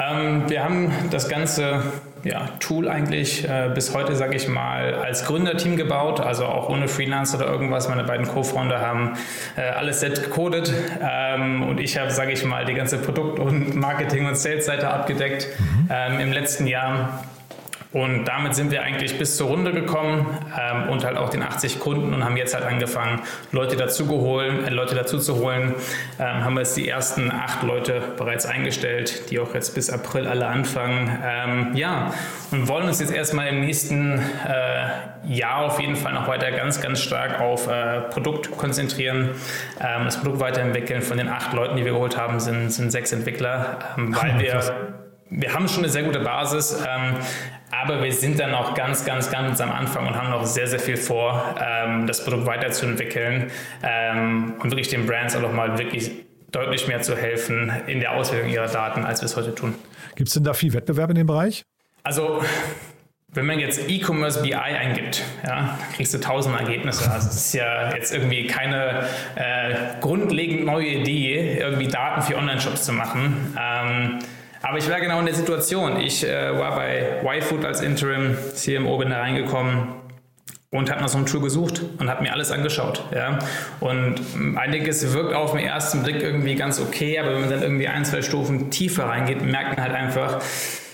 Ähm, 0.00 0.48
wir 0.48 0.64
haben 0.64 0.92
das 1.10 1.28
ganze 1.28 1.82
ja, 2.24 2.48
Tool 2.60 2.88
eigentlich 2.88 3.48
äh, 3.48 3.70
bis 3.74 3.94
heute, 3.94 4.14
sage 4.14 4.36
ich 4.36 4.48
mal, 4.48 4.94
als 4.94 5.24
Gründerteam 5.24 5.76
gebaut, 5.76 6.20
also 6.20 6.46
auch 6.46 6.68
ohne 6.68 6.88
Freelancer 6.88 7.38
oder 7.38 7.46
irgendwas. 7.48 7.88
Meine 7.88 8.04
beiden 8.04 8.26
Co-Founder 8.26 8.80
haben 8.80 9.14
äh, 9.56 9.62
alles 9.62 10.00
selbst 10.00 10.24
gecodet 10.24 10.72
ähm, 11.00 11.62
und 11.62 11.80
ich 11.80 11.98
habe, 11.98 12.10
sage 12.10 12.32
ich 12.32 12.44
mal, 12.44 12.64
die 12.64 12.74
ganze 12.74 12.98
Produkt- 12.98 13.38
und 13.38 13.76
Marketing- 13.76 14.26
und 14.26 14.36
Sales-Seite 14.36 14.88
abgedeckt 14.88 15.48
mhm. 15.58 15.88
ähm, 15.90 16.20
im 16.20 16.32
letzten 16.32 16.66
Jahr. 16.66 17.24
Und 17.92 18.26
damit 18.26 18.54
sind 18.54 18.70
wir 18.70 18.82
eigentlich 18.82 19.16
bis 19.18 19.38
zur 19.38 19.48
Runde 19.48 19.72
gekommen 19.72 20.26
ähm, 20.58 20.90
und 20.90 21.06
halt 21.06 21.16
auch 21.16 21.30
den 21.30 21.42
80 21.42 21.80
Kunden 21.80 22.12
und 22.12 22.22
haben 22.22 22.36
jetzt 22.36 22.54
halt 22.54 22.64
angefangen, 22.64 23.22
Leute 23.50 23.76
dazu 23.76 24.06
geholen, 24.06 24.66
äh, 24.66 24.70
Leute 24.70 24.94
dazu 24.94 25.18
zu 25.18 25.36
holen. 25.36 25.74
Ähm, 26.18 26.44
haben 26.44 26.58
jetzt 26.58 26.76
die 26.76 26.86
ersten 26.86 27.30
acht 27.30 27.62
Leute 27.62 28.02
bereits 28.18 28.44
eingestellt, 28.44 29.30
die 29.30 29.40
auch 29.40 29.54
jetzt 29.54 29.74
bis 29.74 29.88
April 29.88 30.26
alle 30.26 30.46
anfangen. 30.46 31.18
Ähm, 31.24 31.70
ja, 31.74 32.12
und 32.50 32.68
wollen 32.68 32.88
uns 32.88 33.00
jetzt 33.00 33.12
erstmal 33.12 33.48
im 33.48 33.60
nächsten 33.60 34.18
äh, 34.18 34.88
Jahr 35.26 35.64
auf 35.64 35.80
jeden 35.80 35.96
Fall 35.96 36.12
noch 36.12 36.28
weiter 36.28 36.52
ganz, 36.52 36.82
ganz 36.82 37.00
stark 37.00 37.40
auf 37.40 37.68
äh, 37.68 38.02
Produkt 38.02 38.50
konzentrieren, 38.50 39.30
ähm, 39.80 40.04
das 40.04 40.20
Produkt 40.20 40.40
weiterentwickeln. 40.40 41.00
Von 41.00 41.16
den 41.16 41.28
acht 41.28 41.54
Leuten, 41.54 41.76
die 41.76 41.86
wir 41.86 41.92
geholt 41.92 42.18
haben, 42.18 42.38
sind, 42.38 42.70
sind 42.70 42.90
sechs 42.90 43.12
Entwickler, 43.12 43.78
ähm, 43.96 44.14
weil 44.14 44.38
wir 44.40 44.60
wir 45.30 45.52
haben 45.52 45.68
schon 45.68 45.82
eine 45.82 45.92
sehr 45.92 46.04
gute 46.04 46.20
Basis, 46.20 46.82
ähm, 46.88 47.16
aber 47.70 48.02
wir 48.02 48.12
sind 48.12 48.40
dann 48.40 48.54
auch 48.54 48.74
ganz, 48.74 49.04
ganz, 49.04 49.30
ganz 49.30 49.60
am 49.60 49.70
Anfang 49.70 50.06
und 50.06 50.16
haben 50.16 50.30
noch 50.30 50.44
sehr, 50.44 50.66
sehr 50.66 50.80
viel 50.80 50.96
vor, 50.96 51.54
ähm, 51.60 52.06
das 52.06 52.24
Produkt 52.24 52.46
weiterzuentwickeln 52.46 53.50
ähm, 53.82 54.54
und 54.58 54.70
wirklich 54.70 54.88
den 54.88 55.06
Brands 55.06 55.36
auch 55.36 55.42
nochmal 55.42 55.78
wirklich 55.78 56.10
deutlich 56.50 56.88
mehr 56.88 57.02
zu 57.02 57.16
helfen 57.16 57.70
in 57.86 58.00
der 58.00 58.12
Auswertung 58.12 58.50
ihrer 58.50 58.68
Daten, 58.68 59.04
als 59.04 59.20
wir 59.20 59.26
es 59.26 59.36
heute 59.36 59.54
tun. 59.54 59.74
Gibt 60.16 60.28
es 60.28 60.34
denn 60.34 60.44
da 60.44 60.54
viel 60.54 60.72
Wettbewerb 60.72 61.10
in 61.10 61.16
dem 61.16 61.26
Bereich? 61.26 61.64
Also 62.02 62.42
wenn 63.30 63.44
man 63.44 63.58
jetzt 63.58 63.88
E-Commerce 63.90 64.40
BI 64.40 64.54
eingibt, 64.54 65.22
ja, 65.46 65.78
kriegst 65.94 66.14
du 66.14 66.18
tausend 66.18 66.58
Ergebnisse. 66.58 67.10
Also 67.10 67.28
es 67.28 67.36
ist 67.36 67.54
ja 67.54 67.94
jetzt 67.94 68.14
irgendwie 68.14 68.46
keine 68.46 69.06
äh, 69.34 69.74
grundlegend 70.00 70.64
neue 70.64 70.86
Idee, 70.86 71.58
irgendwie 71.58 71.88
Daten 71.88 72.22
für 72.22 72.36
Online-Shops 72.36 72.86
zu 72.86 72.92
machen. 72.92 73.54
Ähm, 73.60 74.18
aber 74.62 74.78
ich 74.78 74.90
war 74.90 75.00
genau 75.00 75.18
in 75.20 75.26
der 75.26 75.34
Situation. 75.34 76.00
Ich 76.00 76.26
äh, 76.26 76.58
war 76.58 76.76
bei 76.76 77.22
YFood 77.24 77.64
als 77.64 77.80
Interim 77.80 78.36
CMO, 78.54 78.98
bin 78.98 79.10
da 79.10 79.20
reingekommen 79.20 79.88
und 80.70 80.90
habe 80.90 81.00
nach 81.00 81.08
so 81.08 81.16
einem 81.16 81.26
Tool 81.26 81.40
gesucht 81.40 81.82
und 81.98 82.10
habe 82.10 82.22
mir 82.22 82.32
alles 82.32 82.50
angeschaut. 82.50 83.02
Ja? 83.14 83.38
Und 83.80 84.20
einiges 84.56 85.12
wirkt 85.12 85.32
auf 85.32 85.52
den 85.52 85.60
ersten 85.60 86.02
Blick 86.02 86.20
irgendwie 86.22 86.56
ganz 86.56 86.80
okay, 86.80 87.18
aber 87.18 87.32
wenn 87.32 87.40
man 87.40 87.50
dann 87.50 87.62
irgendwie 87.62 87.88
ein, 87.88 88.04
zwei 88.04 88.20
Stufen 88.20 88.70
tiefer 88.70 89.04
reingeht, 89.04 89.42
merkt 89.42 89.78
man 89.78 89.86
halt 89.86 89.94
einfach, 89.94 90.42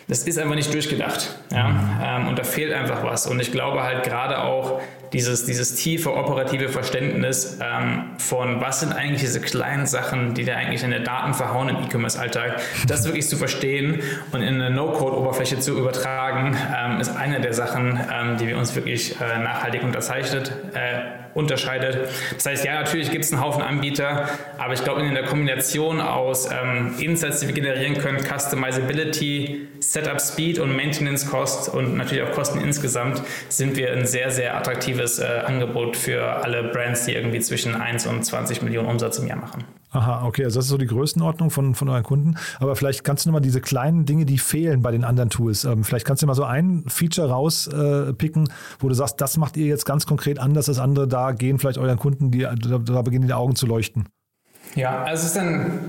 das 0.07 0.25
ist 0.25 0.39
einfach 0.39 0.55
nicht 0.55 0.73
durchgedacht. 0.73 1.37
Ja? 1.51 2.19
Ähm, 2.19 2.29
und 2.29 2.39
da 2.39 2.45
fehlt 2.45 2.73
einfach 2.73 3.03
was. 3.03 3.27
Und 3.27 3.41
ich 3.41 3.51
glaube 3.51 3.83
halt 3.83 4.05
gerade 4.05 4.43
auch 4.43 4.81
dieses, 5.15 5.45
dieses 5.45 5.77
tiefe 5.77 6.15
operative 6.15 6.69
Verständnis 6.69 7.59
ähm, 7.63 8.11
von, 8.19 8.61
was 8.61 8.81
sind 8.81 8.93
eigentlich 8.93 9.21
diese 9.21 9.41
kleinen 9.41 9.87
Sachen, 9.87 10.35
die 10.35 10.45
da 10.45 10.57
eigentlich 10.57 10.83
in 10.83 10.91
der 10.91 11.01
Daten 11.01 11.33
verhauen 11.33 11.69
im 11.69 11.77
E-Commerce-Alltag, 11.77 12.61
das 12.89 13.05
wirklich 13.05 13.29
zu 13.29 13.37
verstehen 13.37 14.03
und 14.33 14.43
in 14.43 14.61
eine 14.61 14.71
No-Code-Oberfläche 14.71 15.61
zu 15.61 15.79
übertragen, 15.79 16.57
ähm, 16.77 17.01
ist 17.01 17.17
eine 17.17 17.41
der 17.41 17.55
Sachen, 17.55 17.99
ähm, 18.13 18.37
die 18.39 18.49
wir 18.49 18.59
uns 18.59 18.75
wirklich 18.75 19.15
äh, 19.21 19.39
nachhaltig 19.39 19.85
unterzeichnet. 19.85 20.53
Äh, 20.75 21.25
unterscheidet. 21.35 22.09
Das 22.35 22.47
heißt, 22.47 22.65
ja, 22.65 22.75
natürlich 22.75 23.11
gibt 23.11 23.25
es 23.25 23.33
einen 23.33 23.43
Haufen 23.43 23.63
Anbieter, 23.63 24.29
aber 24.57 24.73
ich 24.73 24.85
glaube, 24.85 25.03
in 25.03 25.15
der 25.15 25.25
Kombination 25.25 26.01
aus 26.01 26.49
ähm, 26.51 26.95
Insights, 26.99 27.41
die 27.41 27.49
wir 27.49 27.55
generieren 27.55 27.99
können, 27.99 28.21
Customizability, 28.21 29.69
Setup 29.81 30.21
Speed 30.21 30.59
und 30.61 30.77
Maintenance 30.77 31.29
Cost 31.29 31.69
und 31.69 31.97
natürlich 31.97 32.23
auch 32.25 32.33
Kosten 32.33 32.61
insgesamt, 32.61 33.23
sind 33.49 33.77
wir 33.77 33.93
ein 33.93 34.07
sehr, 34.07 34.31
sehr 34.31 34.57
attraktives 34.57 35.04
äh, 35.19 35.43
Angebot 35.45 35.97
für 35.97 36.23
alle 36.43 36.65
Brands, 36.65 37.07
die 37.07 37.13
irgendwie 37.13 37.41
zwischen 37.41 37.75
1 37.75 38.07
und 38.07 38.25
20 38.25 38.63
Millionen 38.63 38.89
Umsatz 38.89 39.19
im 39.19 39.27
Jahr 39.27 39.39
machen. 39.39 39.65
Aha, 39.91 40.27
okay, 40.27 40.45
also 40.45 40.59
das 40.59 40.65
ist 40.65 40.71
so 40.71 40.79
die 40.79 40.87
Größenordnung 40.87 41.51
von, 41.51 41.77
von 41.77 41.89
euren 41.89 42.03
Kunden. 42.03 42.35
Aber 42.59 42.75
vielleicht 42.75 43.05
kannst 43.05 43.25
du 43.25 43.29
nochmal 43.29 43.43
diese 43.43 43.61
kleinen 43.61 44.07
Dinge, 44.07 44.25
die 44.27 44.39
fehlen 44.39 44.83
bei 44.83 44.91
den 44.91 45.05
anderen 45.05 45.31
Tools, 45.31 45.65
ähm, 45.65 45.85
vielleicht 45.85 46.05
kannst 46.05 46.23
du 46.23 46.27
mal 46.27 46.35
so 46.35 46.43
ein 46.43 46.85
Feature 46.89 47.29
rauspicken, 47.29 48.47
äh, 48.47 48.53
wo 48.81 48.89
du 48.89 48.95
sagst, 48.95 49.21
das 49.21 49.37
macht 49.37 49.57
ihr 49.57 49.67
jetzt 49.67 49.87
ganz 49.87 50.05
konkret 50.05 50.41
anders 50.41 50.69
als 50.69 50.81
andere, 50.81 51.07
da 51.07 51.31
gehen 51.31 51.61
vielleicht 51.61 51.79
euren 51.79 51.99
Kunden, 51.99 52.33
die, 52.33 52.41
da, 52.41 52.79
da 52.79 53.03
beginnen 53.03 53.29
die 53.29 53.35
Augen 53.35 53.55
zu 53.55 53.67
leuchten. 53.67 54.09
Ja, 54.75 55.05
also 55.05 55.23
es 55.23 55.27
ist 55.29 55.37
dann 55.37 55.81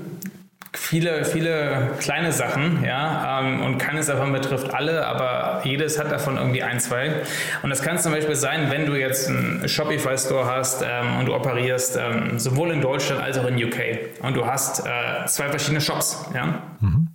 viele, 0.75 1.25
viele 1.25 1.91
kleine 1.99 2.31
Sachen, 2.31 2.83
ja, 2.83 3.39
ähm, 3.39 3.61
und 3.61 3.77
keines 3.77 4.07
davon 4.07 4.31
betrifft 4.31 4.73
alle, 4.73 5.05
aber 5.05 5.61
jedes 5.63 5.99
hat 5.99 6.11
davon 6.11 6.37
irgendwie 6.37 6.63
ein, 6.63 6.79
zwei. 6.79 7.21
Und 7.63 7.69
das 7.69 7.81
kann 7.81 7.97
zum 7.97 8.11
Beispiel 8.11 8.35
sein, 8.35 8.69
wenn 8.69 8.85
du 8.85 8.95
jetzt 8.95 9.29
einen 9.29 9.67
Shopify-Store 9.67 10.45
hast 10.45 10.83
ähm, 10.87 11.17
und 11.19 11.27
du 11.27 11.35
operierst 11.35 11.97
ähm, 11.97 12.39
sowohl 12.39 12.71
in 12.71 12.81
Deutschland 12.81 13.21
als 13.21 13.37
auch 13.37 13.47
in 13.47 13.63
UK 13.63 13.79
und 14.21 14.35
du 14.35 14.45
hast 14.45 14.85
äh, 14.85 15.25
zwei 15.27 15.49
verschiedene 15.49 15.81
Shops, 15.81 16.25
ja. 16.33 16.61
Mhm. 16.79 17.07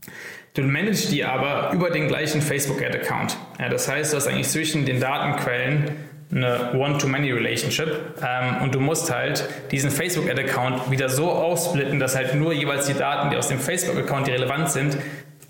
Du 0.55 0.62
managst 0.62 1.12
die 1.12 1.25
aber 1.25 1.71
über 1.73 1.90
den 1.90 2.09
gleichen 2.09 2.43
Facebook-Ad-Account. 2.43 3.37
Ja, 3.61 3.69
das 3.69 3.88
heißt, 3.88 4.12
du 4.12 4.17
hast 4.17 4.26
eigentlich 4.26 4.49
zwischen 4.49 4.85
den 4.85 4.99
Datenquellen 4.99 5.93
eine 6.32 6.72
One-to-Many-Relationship 6.75 8.18
ähm, 8.22 8.62
und 8.62 8.75
du 8.75 8.80
musst 8.80 9.12
halt 9.12 9.49
diesen 9.70 9.90
Facebook-Ad-Account 9.90 10.90
wieder 10.90 11.08
so 11.08 11.30
aufsplitten, 11.30 11.99
dass 11.99 12.14
halt 12.14 12.34
nur 12.34 12.52
jeweils 12.52 12.87
die 12.87 12.94
Daten, 12.94 13.30
die 13.30 13.37
aus 13.37 13.49
dem 13.49 13.58
Facebook-Account, 13.58 14.26
die 14.26 14.32
relevant 14.32 14.70
sind, 14.70 14.96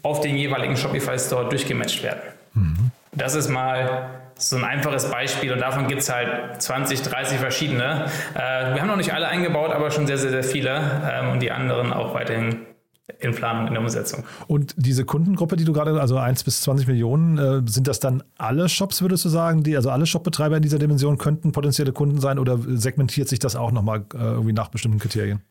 auf 0.02 0.20
den 0.20 0.36
jeweiligen 0.36 0.76
Shopify-Store 0.76 1.48
durchgematcht 1.48 2.02
werden. 2.02 2.22
Mhm. 2.54 2.90
Das 3.12 3.34
ist 3.34 3.48
mal 3.48 4.08
so 4.36 4.56
ein 4.56 4.64
einfaches 4.64 5.10
Beispiel 5.10 5.52
und 5.52 5.60
davon 5.60 5.86
gibt 5.86 6.00
es 6.00 6.10
halt 6.10 6.62
20, 6.62 7.02
30 7.02 7.38
verschiedene. 7.38 8.06
Äh, 8.34 8.74
wir 8.74 8.80
haben 8.80 8.88
noch 8.88 8.96
nicht 8.96 9.12
alle 9.12 9.28
eingebaut, 9.28 9.72
aber 9.72 9.90
schon 9.90 10.06
sehr, 10.06 10.16
sehr, 10.16 10.30
sehr 10.30 10.44
viele 10.44 10.80
ähm, 11.12 11.32
und 11.32 11.40
die 11.40 11.50
anderen 11.50 11.92
auch 11.92 12.14
weiterhin 12.14 12.64
in 13.18 13.34
Planung, 13.34 13.66
in 13.66 13.74
der 13.74 13.82
Umsetzung. 13.82 14.24
Und 14.46 14.74
diese 14.76 15.04
Kundengruppe, 15.04 15.56
die 15.56 15.64
du 15.64 15.72
gerade, 15.72 16.00
also 16.00 16.16
1 16.16 16.44
bis 16.44 16.60
20 16.62 16.86
Millionen, 16.86 17.38
äh, 17.38 17.62
sind 17.66 17.88
das 17.88 18.00
dann 18.00 18.22
alle 18.38 18.68
Shops, 18.68 19.02
würdest 19.02 19.24
du 19.24 19.28
sagen, 19.28 19.62
die, 19.62 19.76
also 19.76 19.90
alle 19.90 20.06
Shopbetreiber 20.06 20.56
in 20.56 20.62
dieser 20.62 20.78
Dimension 20.78 21.18
könnten 21.18 21.52
potenzielle 21.52 21.92
Kunden 21.92 22.20
sein 22.20 22.38
oder 22.38 22.58
segmentiert 22.66 23.28
sich 23.28 23.38
das 23.38 23.56
auch 23.56 23.72
nochmal 23.72 24.04
äh, 24.14 24.18
irgendwie 24.18 24.52
nach 24.52 24.68
bestimmten 24.68 24.98
Kriterien? 24.98 25.42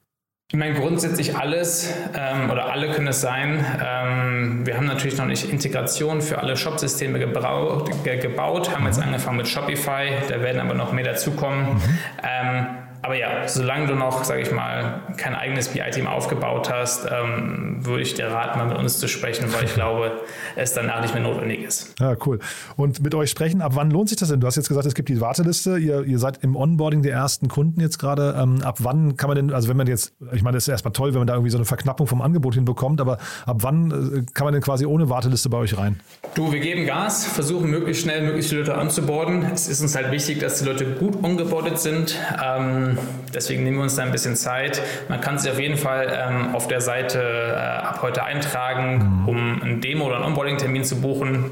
Ich 0.52 0.58
meine, 0.58 0.74
grundsätzlich 0.74 1.38
alles 1.38 1.94
ähm, 2.16 2.50
oder 2.50 2.72
alle 2.72 2.90
können 2.90 3.06
es 3.06 3.22
sein. 3.22 3.64
Ähm, 3.86 4.66
wir 4.66 4.78
haben 4.78 4.88
natürlich 4.88 5.16
noch 5.16 5.28
nicht 5.28 5.48
Integration 5.48 6.24
für 6.24 6.40
alle 6.40 6.58
Shop-Systeme 6.58 7.20
gebaut, 7.20 7.92
gebaut, 8.04 8.76
haben 8.76 8.86
jetzt 8.88 8.98
mhm. 8.98 9.04
angefangen 9.04 9.38
mit 9.38 9.48
Shopify, 9.48 10.10
da 10.28 10.42
werden 10.42 10.60
aber 10.60 10.74
noch 10.74 10.92
mehr 10.92 11.04
dazukommen. 11.04 11.76
Mhm. 11.76 11.82
Ähm, 12.24 12.68
aber 13.02 13.16
ja, 13.16 13.48
solange 13.48 13.88
du 13.88 13.96
noch, 13.96 14.24
sage 14.24 14.42
ich 14.42 14.52
mal, 14.52 15.02
kein 15.18 15.34
eigenes 15.34 15.70
BI-Team 15.70 16.08
aufgebaut 16.08 16.70
hast, 16.72 17.08
ähm, 17.10 17.78
würde 17.86 18.04
ich 18.04 18.14
dir 18.14 18.28
raten, 18.28 18.60
mal 18.60 18.68
mit 18.68 18.78
uns 18.78 19.00
zu 19.00 19.08
sprechen, 19.08 19.52
weil 19.54 19.66
ich 19.66 19.74
glaube, 19.80 20.22
es 20.56 20.74
danach 20.74 21.02
nicht 21.02 21.14
mehr 21.14 21.24
notwendig 21.24 21.64
ist. 21.64 21.96
Ja, 22.00 22.16
cool. 22.26 22.40
Und 22.76 23.02
mit 23.02 23.16
euch 23.16 23.30
sprechen, 23.30 23.62
ab 23.62 23.74
wann 23.76 23.90
lohnt 23.90 24.10
sich 24.10 24.18
das 24.18 24.30
denn? 24.30 24.40
Du 24.42 24.48
hast 24.48 24.58
jetzt 24.58 24.68
gesagt, 24.68 24.86
es 24.86 24.96
gibt 24.96 25.10
die 25.10 25.22
Warteliste. 25.22 25.78
Ihr, 25.78 26.04
ihr 26.04 26.20
seid 26.20 26.44
im 26.44 26.56
Onboarding 26.56 27.02
der 27.02 27.14
ersten 27.14 27.48
Kunden 27.48 27.80
jetzt 27.80 28.00
gerade. 28.00 28.36
Ähm, 28.38 28.62
ab 28.64 28.78
wann 28.80 29.16
kann 29.16 29.30
man 29.30 29.36
denn, 29.36 29.54
also 29.54 29.70
wenn 29.70 29.78
man 29.78 29.88
jetzt, 29.88 30.14
ich 30.34 30.44
meine, 30.44 30.58
das 30.58 30.66
ist 30.66 30.70
erstmal 30.70 30.92
toll, 30.92 31.14
wenn 31.14 31.20
man 31.20 31.28
da 31.28 31.34
irgendwie 31.34 31.52
so 31.52 31.58
eine 31.58 31.66
Verknappung 31.66 32.08
vom 32.08 32.22
Angebot 32.22 32.56
hinbekommt, 32.56 33.00
aber 33.00 33.18
ab 33.46 33.58
wann 33.62 33.92
äh, 33.92 34.32
kann 34.34 34.46
man 34.46 34.54
denn 34.54 34.62
quasi 34.62 34.86
ohne 34.86 35.10
Warteliste 35.10 35.50
bei 35.50 35.58
euch 35.58 35.78
rein? 35.78 36.00
Du, 36.36 36.52
wir 36.52 36.60
geben 36.60 36.86
Gas, 36.86 37.26
versuchen 37.26 37.70
möglichst 37.70 38.04
schnell 38.04 38.24
möglichst 38.24 38.50
viele 38.50 38.62
Leute 38.62 38.78
anzuborden. 38.78 39.46
Es 39.54 39.68
ist 39.68 39.82
uns 39.82 39.96
halt 39.96 40.12
wichtig, 40.12 40.40
dass 40.40 40.60
die 40.60 40.66
Leute 40.66 40.86
gut 40.86 41.16
umgebordet 41.24 41.80
sind. 41.80 42.16
Ähm, 42.44 42.89
deswegen 43.34 43.64
nehmen 43.64 43.78
wir 43.78 43.84
uns 43.84 43.96
da 43.96 44.04
ein 44.04 44.12
bisschen 44.12 44.36
Zeit. 44.36 44.82
Man 45.08 45.22
kann 45.22 45.38
sich 45.38 45.52
auf 45.52 45.60
jeden 45.60 45.78
Fall 45.78 46.08
ähm, 46.12 46.56
auf 46.56 46.68
der 46.68 46.82
Seite 46.82 47.20
äh, 47.20 47.86
ab 47.86 48.00
heute 48.02 48.24
eintragen, 48.24 49.24
um 49.28 49.62
einen 49.62 49.82
Demo- 49.82 50.06
oder 50.06 50.18
einen 50.18 50.26
Onboarding-Termin 50.26 50.84
zu 50.84 51.02
buchen. 51.02 51.52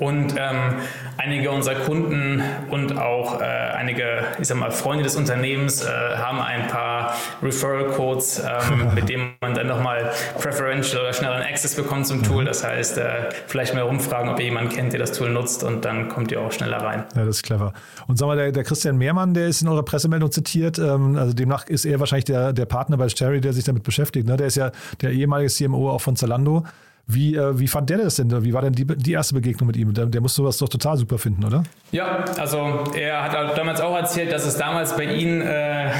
Und 0.00 0.34
ähm, 0.38 0.76
einige 1.18 1.50
unserer 1.50 1.74
Kunden 1.74 2.42
und 2.70 2.98
auch 2.98 3.40
äh, 3.40 3.44
einige, 3.44 4.24
ich 4.40 4.48
sag 4.48 4.56
mal, 4.56 4.70
Freunde 4.70 5.04
des 5.04 5.14
Unternehmens 5.14 5.84
äh, 5.84 5.88
haben 6.16 6.40
ein 6.40 6.66
paar 6.68 7.14
Referral-Codes, 7.42 8.42
ähm, 8.42 8.88
mit 8.94 9.10
denen 9.10 9.34
man 9.42 9.54
dann 9.54 9.66
nochmal 9.66 10.10
Preferential 10.40 11.02
oder 11.02 11.12
schnelleren 11.12 11.42
Access 11.42 11.74
bekommt 11.74 12.06
zum 12.06 12.22
Tool. 12.22 12.46
Das 12.46 12.64
heißt, 12.64 12.96
äh, 12.96 13.28
vielleicht 13.46 13.74
mal 13.74 13.82
rumfragen, 13.82 14.30
ob 14.30 14.38
ihr 14.38 14.46
jemanden 14.46 14.70
kennt, 14.70 14.94
der 14.94 15.00
das 15.00 15.12
Tool 15.12 15.28
nutzt 15.28 15.62
und 15.62 15.84
dann 15.84 16.08
kommt 16.08 16.32
ihr 16.32 16.40
auch 16.40 16.50
schneller 16.50 16.78
rein. 16.78 17.04
Ja, 17.14 17.26
das 17.26 17.36
ist 17.36 17.42
clever. 17.42 17.74
Und 18.06 18.16
sag 18.18 18.26
mal, 18.26 18.36
der, 18.36 18.52
der 18.52 18.64
Christian 18.64 18.96
Mehrmann, 18.96 19.34
der 19.34 19.48
ist 19.48 19.60
in 19.60 19.68
eurer 19.68 19.84
Pressemeldung 19.84 20.32
zitiert. 20.32 20.78
Ähm, 20.78 21.16
also 21.16 21.34
demnach 21.34 21.66
ist 21.66 21.84
er 21.84 22.00
wahrscheinlich 22.00 22.24
der, 22.24 22.54
der 22.54 22.64
Partner 22.64 22.96
bei 22.96 23.06
Cherry, 23.08 23.42
der 23.42 23.52
sich 23.52 23.64
damit 23.64 23.82
beschäftigt. 23.82 24.26
Ne? 24.26 24.38
Der 24.38 24.46
ist 24.46 24.56
ja 24.56 24.72
der 25.02 25.10
ehemalige 25.10 25.50
CMO 25.50 25.90
auch 25.90 26.00
von 26.00 26.16
Zalando. 26.16 26.64
Wie, 27.12 27.34
äh, 27.34 27.58
wie 27.58 27.68
fand 27.68 27.90
der 27.90 27.98
das 27.98 28.16
denn? 28.16 28.44
Wie 28.44 28.52
war 28.52 28.62
denn 28.62 28.72
die, 28.72 28.84
die 28.84 29.12
erste 29.12 29.34
Begegnung 29.34 29.66
mit 29.66 29.76
ihm? 29.76 29.92
Der, 29.92 30.06
der 30.06 30.20
muss 30.20 30.34
sowas 30.34 30.58
doch 30.58 30.68
total 30.68 30.96
super 30.96 31.18
finden, 31.18 31.44
oder? 31.44 31.62
Ja, 31.92 32.24
also 32.38 32.84
er 32.94 33.22
hat 33.22 33.56
damals 33.56 33.80
auch 33.80 33.96
erzählt, 33.96 34.32
dass 34.32 34.46
es 34.46 34.56
damals 34.56 34.96
bei 34.96 35.04
ihm 35.04 35.40
äh, 35.40 35.90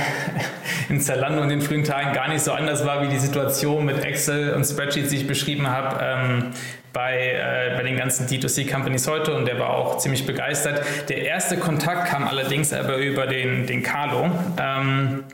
in 0.89 1.01
Zalando 1.01 1.43
in 1.43 1.49
den 1.49 1.61
frühen 1.61 1.85
Tagen 1.85 2.13
gar 2.13 2.29
nicht 2.29 2.43
so 2.43 2.53
anders 2.53 2.85
war, 2.87 3.03
wie 3.03 3.09
die 3.09 3.19
Situation 3.19 3.85
mit 3.85 4.05
Excel 4.05 4.55
und 4.55 4.65
Spreadsheets, 4.65 5.11
die 5.11 5.17
ich 5.17 5.27
beschrieben 5.27 5.69
habe. 5.69 5.97
Ähm, 6.03 6.45
bei, 6.93 7.35
äh, 7.35 7.77
bei 7.77 7.83
den 7.83 7.97
ganzen 7.97 8.27
D2C-Companies 8.27 9.07
heute 9.09 9.35
und 9.35 9.47
der 9.47 9.59
war 9.59 9.71
auch 9.71 9.99
ziemlich 9.99 10.27
begeistert. 10.27 10.85
Der 11.09 11.23
erste 11.23 11.57
Kontakt 11.57 12.09
kam 12.09 12.27
allerdings 12.27 12.73
aber 12.73 12.97
über 12.97 13.27
den, 13.27 13.67
den 13.67 13.83
Carlo. 13.83 14.31
Ähm, 14.59 15.25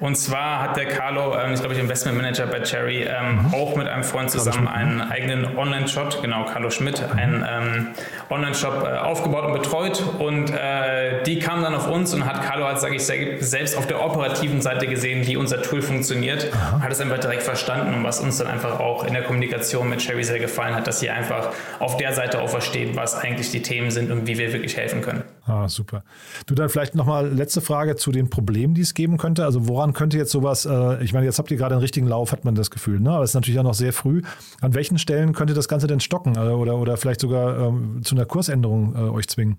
und 0.00 0.16
zwar 0.16 0.60
hat 0.60 0.76
der 0.76 0.86
Carlo, 0.86 1.36
ähm, 1.38 1.52
ich 1.52 1.60
glaube, 1.60 1.74
ich 1.74 1.80
Investment 1.80 2.16
Manager 2.16 2.46
bei 2.46 2.60
Cherry, 2.60 3.02
ähm, 3.02 3.46
mhm. 3.46 3.54
auch 3.54 3.76
mit 3.76 3.88
einem 3.88 4.04
Freund 4.04 4.30
zusammen 4.30 4.68
einen 4.68 5.00
eigenen 5.00 5.56
Online-Shop, 5.56 6.20
genau, 6.22 6.44
Carlo 6.44 6.70
Schmidt, 6.70 7.02
einen 7.14 7.44
ähm, 7.48 7.88
Online-Shop 8.30 8.84
äh, 8.84 8.98
aufgebaut 8.98 9.44
und 9.46 9.52
betreut. 9.52 10.02
Und 10.18 10.50
äh, 10.50 11.22
die 11.24 11.38
kamen 11.38 11.62
dann 11.62 11.74
auf 11.74 11.88
uns 11.88 12.14
und 12.14 12.26
hat 12.26 12.42
Carlo, 12.42 12.66
halt, 12.66 12.80
sage 12.80 12.96
ich, 12.96 13.04
selbst 13.04 13.76
auf 13.76 13.86
der 13.86 14.04
operativen 14.04 14.60
Seite 14.60 14.86
gesehen, 14.86 15.26
wie 15.26 15.36
unser 15.36 15.62
Tool 15.62 15.82
funktioniert. 15.82 16.52
Aha. 16.52 16.80
Hat 16.82 16.92
es 16.92 17.00
einfach 17.00 17.18
direkt 17.18 17.42
verstanden 17.42 17.94
und 17.94 18.04
was 18.04 18.20
uns 18.20 18.38
dann 18.38 18.48
einfach 18.48 18.80
auch 18.80 19.04
in 19.04 19.14
der 19.14 19.22
Kommunikation 19.22 19.88
mit 19.88 20.00
Cherry 20.00 20.24
sehr 20.24 20.38
gefallen 20.38 20.74
hat, 20.74 20.86
dass 20.86 21.00
sie 21.00 21.10
einfach 21.10 21.50
auf 21.78 21.96
der 21.96 22.12
Seite 22.12 22.40
auch 22.40 22.48
versteht, 22.48 22.96
was 22.96 23.14
eigentlich 23.14 23.50
die 23.50 23.62
Themen 23.62 23.90
sind 23.90 24.10
und 24.10 24.26
wie 24.26 24.38
wir 24.38 24.52
wirklich 24.52 24.76
helfen 24.76 25.00
können. 25.02 25.22
Ah, 25.44 25.68
super. 25.68 26.04
Du 26.46 26.54
dann 26.54 26.68
vielleicht 26.68 26.94
nochmal 26.94 27.28
letzte 27.28 27.60
Frage 27.60 27.96
zu 27.96 28.12
den 28.12 28.30
Problemen, 28.30 28.74
die 28.74 28.80
es 28.80 28.94
geben 28.94 29.18
könnte. 29.18 29.44
Also 29.44 29.66
woran 29.66 29.92
könnte 29.92 30.16
jetzt 30.16 30.30
sowas, 30.30 30.66
äh, 30.66 31.02
ich 31.02 31.12
meine, 31.12 31.26
jetzt 31.26 31.38
habt 31.38 31.50
ihr 31.50 31.56
gerade 31.56 31.74
einen 31.74 31.82
richtigen 31.82 32.06
Lauf, 32.06 32.30
hat 32.30 32.44
man 32.44 32.54
das 32.54 32.70
Gefühl, 32.70 33.00
ne? 33.00 33.10
aber 33.10 33.24
es 33.24 33.30
ist 33.30 33.34
natürlich 33.34 33.58
auch 33.58 33.64
noch 33.64 33.74
sehr 33.74 33.92
früh. 33.92 34.22
An 34.60 34.74
welchen 34.74 34.98
Stellen 34.98 35.32
könnte 35.32 35.54
das 35.54 35.66
Ganze 35.66 35.88
denn 35.88 36.00
stocken 36.00 36.36
äh, 36.36 36.40
oder, 36.40 36.76
oder 36.76 36.96
vielleicht 36.96 37.20
sogar 37.20 37.58
ähm, 37.58 38.02
zu 38.04 38.14
einer 38.14 38.24
Kursänderung 38.24 38.94
äh, 38.94 39.10
euch 39.10 39.28
zwingen? 39.28 39.58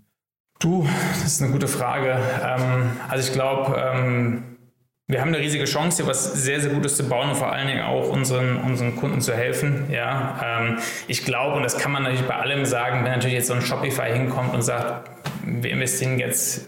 Du, 0.59 0.87
das 1.11 1.25
ist 1.25 1.41
eine 1.41 1.51
gute 1.51 1.67
Frage. 1.67 2.17
Ähm, 2.41 2.91
also 3.09 3.27
ich 3.27 3.33
glaube, 3.33 3.75
ähm, 3.77 4.43
wir 5.13 5.22
haben 5.22 5.27
eine 5.27 5.38
riesige 5.38 5.65
Chance, 5.65 5.98
hier 5.98 6.08
was 6.08 6.34
sehr, 6.34 6.60
sehr 6.60 6.72
Gutes 6.72 6.98
zu 6.98 7.08
bauen 7.08 7.29
und 7.29 7.36
vor 7.36 7.51
allen 7.51 7.67
Dingen 7.67 7.84
auch 7.84 8.10
unseren, 8.10 8.58
unseren 8.58 8.96
Kunden 8.96 9.22
zu 9.22 9.36
helfen. 9.36 9.86
Ja, 9.91 10.60
ähm, 10.62 10.79
ich 11.08 11.24
glaube, 11.24 11.55
und 11.55 11.63
das 11.63 11.77
kann 11.77 11.91
man 11.91 12.01
natürlich 12.01 12.25
bei 12.25 12.36
allem 12.36 12.65
sagen, 12.65 13.05
wenn 13.05 13.12
natürlich 13.12 13.36
jetzt 13.36 13.48
so 13.48 13.53
ein 13.53 13.62
Shopify 13.62 14.12
hinkommt 14.12 14.55
und 14.55 14.63
sagt, 14.63 15.12
wir 15.46 15.70
investieren 15.70 16.17
jetzt 16.17 16.67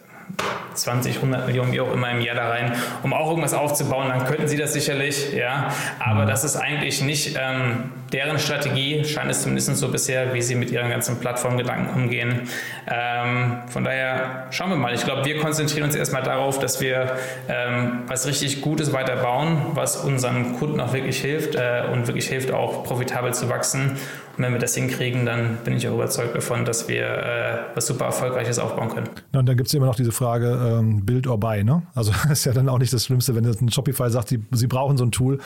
20, 0.76 1.18
100 1.18 1.48
Millionen, 1.48 1.72
wie 1.72 1.82
auch 1.82 1.92
immer 1.92 2.12
im 2.12 2.22
Jahr 2.22 2.36
da 2.36 2.50
rein, 2.50 2.74
um 3.04 3.14
auch 3.14 3.30
irgendwas 3.30 3.54
aufzubauen, 3.54 4.10
dann 4.10 4.26
könnten 4.26 4.48
sie 4.48 4.58
das 4.58 4.74
sicherlich, 4.74 5.34
ja. 5.34 5.72
Aber 6.00 6.24
mhm. 6.24 6.28
das 6.28 6.44
ist 6.44 6.56
eigentlich 6.56 7.02
nicht 7.02 7.38
ähm, 7.40 7.92
deren 8.12 8.40
Strategie, 8.40 9.04
scheint 9.04 9.30
es 9.32 9.42
zumindest 9.42 9.76
so 9.78 9.90
bisher, 9.90 10.34
wie 10.34 10.42
sie 10.42 10.56
mit 10.56 10.72
ihren 10.72 10.90
ganzen 10.90 11.20
Plattformgedanken 11.20 11.94
umgehen. 11.94 12.48
Ähm, 12.88 13.60
von 13.68 13.84
daher 13.84 14.48
schauen 14.52 14.70
wir 14.70 14.78
mal. 14.78 14.94
Ich 14.94 15.04
glaube, 15.04 15.26
wir 15.26 15.40
konzentrieren 15.40 15.86
uns 15.86 15.96
erstmal 15.96 16.24
darauf, 16.24 16.60
dass 16.60 16.82
wir 16.82 17.18
ähm, 17.50 18.04
was 18.08 18.28
richtig 18.28 18.62
Gutes 18.62 18.94
weiterbauen, 18.94 19.58
was 19.74 19.98
unseren 19.98 20.58
Kunden 20.58 20.80
auch 20.80 20.94
wirklich 20.94 21.20
hilft 21.20 21.56
äh, 21.56 21.84
und 21.92 22.08
wirklich 22.08 22.28
hilft, 22.28 22.52
auch 22.52 22.84
profitabel 22.84 23.34
zu 23.34 23.50
wachsen. 23.50 23.98
Und 24.38 24.44
wenn 24.44 24.54
wir 24.54 24.60
das 24.60 24.76
hinkriegen, 24.76 25.26
dann 25.26 25.58
bin 25.64 25.78
ich 25.78 25.88
auch 25.88 25.94
überzeugt 25.94 26.36
davon, 26.36 26.66
dass 26.66 26.88
wir 26.88 27.06
äh, 27.06 27.58
was 27.74 27.88
super 27.88 28.06
Erfolgreiches 28.06 28.60
aufbauen 28.60 28.90
können. 28.90 29.10
Ja, 29.34 29.40
und 29.40 29.46
dann 29.48 29.58
gibt 29.58 29.68
es 29.68 29.74
immer 29.74 29.86
noch 29.86 29.96
diese 29.96 30.12
Frage, 30.12 30.78
ähm, 30.80 31.06
Build 31.06 31.28
or 31.28 31.40
Buy. 31.40 31.64
Ne? 31.64 31.84
Also 31.94 32.12
ist 32.32 32.46
ja 32.46 32.54
dann 32.54 32.70
auch 32.70 32.80
nicht 32.80 32.94
das 32.94 33.06
Schlimmste, 33.06 33.36
wenn 33.36 33.46
ein 33.46 33.72
Shopify 33.72 34.10
sagt, 34.10 34.30
sie, 34.30 34.44
sie 34.52 34.68
brauchen 34.68 34.98
so 34.98 35.06
ein 35.06 35.12
Tool 35.12 35.40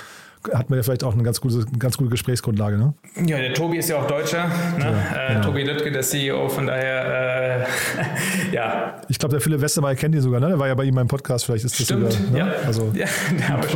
hat 0.54 0.70
man 0.70 0.80
ja 0.80 0.84
vielleicht 0.84 1.04
auch 1.04 1.14
eine 1.14 1.24
ganz 1.24 1.42
gute, 1.42 1.66
ganz 1.78 1.98
gute 1.98 2.10
Gesprächsgrundlage. 2.10 2.78
Ne? 2.78 2.94
Ja, 3.26 3.38
der 3.40 3.54
Tobi 3.54 3.78
ist 3.78 3.90
ja 3.90 3.98
auch 3.98 4.08
Deutscher. 4.08 4.48
Ne? 4.78 4.86
Ja, 4.86 5.28
äh, 5.28 5.34
genau. 5.34 5.48
Tobi 5.48 5.64
Lüttke, 5.64 5.92
der 5.92 6.02
CEO, 6.02 6.48
von 6.48 6.68
daher, 6.68 7.66
äh, 7.66 7.66
ja. 8.56 9.02
Ich 9.10 9.20
glaube, 9.20 9.34
der 9.34 9.42
Philipp 9.42 9.62
Westermeier 9.62 9.96
kennt 9.96 10.16
ihn 10.16 10.22
sogar, 10.22 10.40
ne? 10.40 10.48
Der 10.48 10.60
war 10.60 10.68
ja 10.68 10.76
bei 10.76 10.86
ihm 10.86 10.98
im 10.98 11.08
Podcast, 11.08 11.46
vielleicht 11.46 11.66
ist 11.66 11.78
das 11.78 11.86
Stimmt, 11.86 12.14
sogar, 12.14 12.32
ne? 12.32 12.38
ja. 12.40 12.66
Also, 12.66 12.92
ja, 12.94 13.08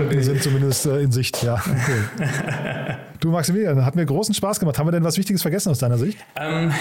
die 0.09 0.23
sind 0.23 0.41
zumindest 0.41 0.85
äh, 0.85 1.01
in 1.01 1.11
Sicht, 1.11 1.43
ja. 1.43 1.61
Cool. 1.65 2.97
Du, 3.23 3.31
Maximilian, 3.31 3.85
hat 3.85 3.95
mir 3.95 4.05
großen 4.05 4.33
Spaß 4.33 4.59
gemacht. 4.59 4.77
Haben 4.77 4.87
wir 4.87 4.91
denn 4.91 5.03
was 5.03 5.17
Wichtiges 5.17 5.41
vergessen 5.41 5.69
aus 5.69 5.79
deiner 5.79 5.97
Sicht? 5.97 6.17
Ähm, 6.35 6.71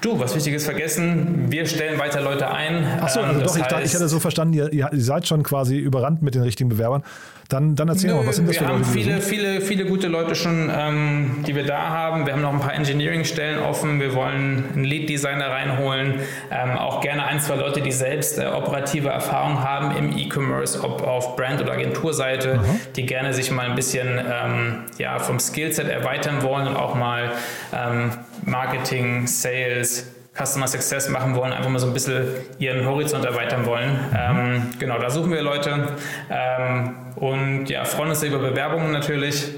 du, 0.00 0.18
was 0.18 0.34
Wichtiges 0.34 0.64
vergessen. 0.64 1.46
Wir 1.50 1.66
stellen 1.66 1.98
weiter 1.98 2.20
Leute 2.20 2.50
ein. 2.50 2.84
Achso, 3.00 3.20
also 3.20 3.38
ähm, 3.38 3.44
doch, 3.44 3.56
ich, 3.56 3.62
dachte, 3.62 3.84
ich 3.84 3.94
hatte 3.94 4.08
so 4.08 4.18
verstanden, 4.18 4.54
ihr, 4.54 4.72
ihr 4.72 4.88
seid 4.92 5.26
schon 5.26 5.42
quasi 5.42 5.76
überrannt 5.76 6.22
mit 6.22 6.34
den 6.34 6.42
richtigen 6.42 6.70
Bewerbern. 6.70 7.02
Dann, 7.52 7.76
dann 7.76 7.88
erzähl 7.88 8.10
Nö, 8.10 8.16
mal, 8.16 8.26
was 8.26 8.36
sind 8.36 8.48
das 8.48 8.54
wir 8.54 8.66
für 8.66 8.72
Leute? 8.72 8.80
Wir 8.80 8.86
haben 8.86 9.20
viele, 9.20 9.20
viele, 9.20 9.60
viele 9.60 9.84
gute 9.84 10.08
Leute 10.08 10.34
schon, 10.34 10.70
ähm, 10.74 11.44
die 11.46 11.54
wir 11.54 11.66
da 11.66 11.90
haben. 11.90 12.24
Wir 12.24 12.32
haben 12.32 12.40
noch 12.40 12.52
ein 12.52 12.60
paar 12.60 12.72
Engineering-Stellen 12.74 13.62
offen. 13.62 14.00
Wir 14.00 14.14
wollen 14.14 14.64
einen 14.72 14.84
Lead-Designer 14.84 15.48
reinholen. 15.48 16.14
Ähm, 16.50 16.78
auch 16.78 17.02
gerne 17.02 17.24
ein, 17.24 17.40
zwei 17.40 17.56
Leute, 17.56 17.82
die 17.82 17.92
selbst 17.92 18.38
äh, 18.38 18.46
operative 18.46 19.10
Erfahrung 19.10 19.62
haben 19.62 19.94
im 19.98 20.16
E-Commerce, 20.16 20.82
ob 20.82 21.02
auf 21.02 21.36
Brand- 21.36 21.60
oder 21.60 21.72
Agenturseite, 21.72 22.54
mhm. 22.54 22.80
die 22.96 23.04
gerne 23.04 23.34
sich 23.34 23.50
mal 23.50 23.68
ein 23.68 23.74
bisschen 23.74 24.18
ähm, 24.18 24.84
ja, 24.96 25.18
vom 25.18 25.38
Skillset 25.38 25.88
erweitern 25.88 26.42
wollen 26.42 26.68
und 26.68 26.76
auch 26.76 26.94
mal 26.94 27.32
ähm, 27.74 28.12
Marketing, 28.46 29.26
Sales, 29.26 30.06
Customer 30.34 30.66
Success 30.66 31.08
machen 31.10 31.36
wollen, 31.36 31.52
einfach 31.52 31.70
mal 31.70 31.78
so 31.78 31.86
ein 31.86 31.92
bisschen 31.92 32.24
ihren 32.58 32.86
Horizont 32.86 33.24
erweitern 33.24 33.66
wollen. 33.66 33.98
Ähm, 34.16 34.70
genau, 34.78 34.98
da 34.98 35.10
suchen 35.10 35.30
wir 35.30 35.42
Leute 35.42 35.96
ähm, 36.30 36.94
und 37.16 37.66
ja, 37.68 37.84
freuen 37.84 38.10
uns 38.10 38.22
über 38.22 38.38
Bewerbungen 38.38 38.92
natürlich. 38.92 39.52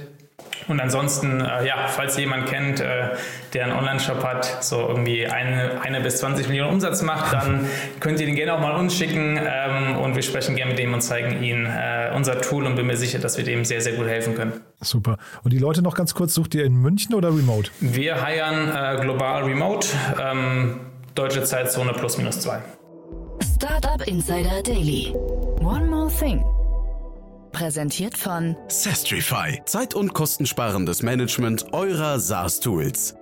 Und 0.67 0.81
ansonsten, 0.81 1.41
äh, 1.41 1.67
ja, 1.67 1.87
falls 1.89 2.17
jemand 2.17 2.47
kennt, 2.47 2.81
äh, 2.81 3.11
der 3.53 3.65
einen 3.65 3.73
Online-Shop 3.75 4.25
hat, 4.25 4.65
so 4.65 4.81
irgendwie 4.81 5.27
eine, 5.27 5.81
eine 5.83 6.01
bis 6.01 6.19
20 6.19 6.49
Millionen 6.49 6.73
Umsatz 6.73 7.03
macht, 7.03 7.33
dann 7.33 7.67
könnt 8.01 8.21
ihr 8.21 8.27
den 8.27 8.35
gerne 8.35 8.55
auch 8.55 8.61
mal 8.61 8.77
uns 8.77 8.97
schicken 8.97 9.39
ähm, 9.43 9.97
und 9.97 10.15
wir 10.15 10.23
sprechen 10.23 10.57
gerne 10.57 10.71
mit 10.71 10.79
dem 10.79 10.95
und 10.95 11.03
zeigen 11.03 11.43
Ihnen 11.43 11.67
äh, 11.67 12.13
unser 12.15 12.41
Tool 12.41 12.65
und 12.67 12.77
bin 12.77 12.87
mir 12.87 12.97
sicher, 12.97 13.19
dass 13.19 13.37
wir 13.37 13.45
dem 13.45 13.65
sehr, 13.65 13.81
sehr 13.81 13.95
gut 13.95 14.07
helfen 14.07 14.35
können. 14.35 14.61
Super. 14.81 15.19
Und 15.43 15.53
die 15.53 15.59
Leute 15.59 15.83
noch 15.83 15.95
ganz 15.95 16.15
kurz, 16.15 16.35
sucht 16.35 16.55
ihr 16.55 16.65
in 16.65 16.75
München 16.75 17.15
oder 17.15 17.29
remote? 17.29 17.71
Wir 17.81 18.23
heiern 18.23 18.71
äh, 18.75 19.01
global 19.01 19.45
remote, 19.45 19.89
ähm, 20.21 20.81
deutsche 21.15 21.45
Zeitzone 21.45 21.93
plus 21.93 22.19
minus 22.19 22.41
zwei. 22.41 22.61
Startup 23.57 24.07
Insider 24.07 24.63
Daily. 24.63 25.15
One 25.61 25.87
more 25.87 26.11
thing. 26.11 26.45
Präsentiert 27.55 28.19
von 28.19 28.57
Sestrify. 28.67 29.63
Zeit- 29.65 29.95
und 29.95 30.13
kostensparendes 30.13 31.05
Management 31.05 31.73
eurer 31.73 32.19
SaaS-Tools. 32.19 33.15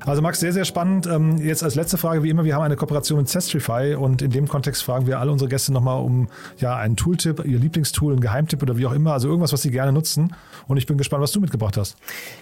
Also 0.00 0.22
Max, 0.22 0.40
sehr, 0.40 0.54
sehr 0.54 0.64
spannend. 0.64 1.06
Ähm, 1.06 1.36
jetzt 1.36 1.62
als 1.62 1.74
letzte 1.74 1.98
Frage, 1.98 2.22
wie 2.22 2.30
immer, 2.30 2.44
wir 2.44 2.54
haben 2.54 2.62
eine 2.62 2.76
Kooperation 2.76 3.18
mit 3.18 3.28
Sestrify 3.28 3.94
und 3.94 4.22
in 4.22 4.30
dem 4.30 4.48
Kontext 4.48 4.82
fragen 4.82 5.06
wir 5.06 5.20
alle 5.20 5.30
unsere 5.30 5.50
Gäste 5.50 5.74
nochmal 5.74 6.02
um 6.02 6.28
ja, 6.56 6.74
einen 6.74 6.96
Tooltip, 6.96 7.44
ihr 7.44 7.58
Lieblingstool, 7.58 8.14
einen 8.14 8.20
Geheimtipp 8.20 8.62
oder 8.62 8.78
wie 8.78 8.86
auch 8.86 8.92
immer, 8.92 9.12
also 9.12 9.28
irgendwas, 9.28 9.52
was 9.52 9.60
sie 9.60 9.70
gerne 9.70 9.92
nutzen. 9.92 10.34
Und 10.66 10.78
ich 10.78 10.86
bin 10.86 10.96
gespannt, 10.96 11.22
was 11.22 11.32
du 11.32 11.40
mitgebracht 11.40 11.76
hast. 11.76 11.96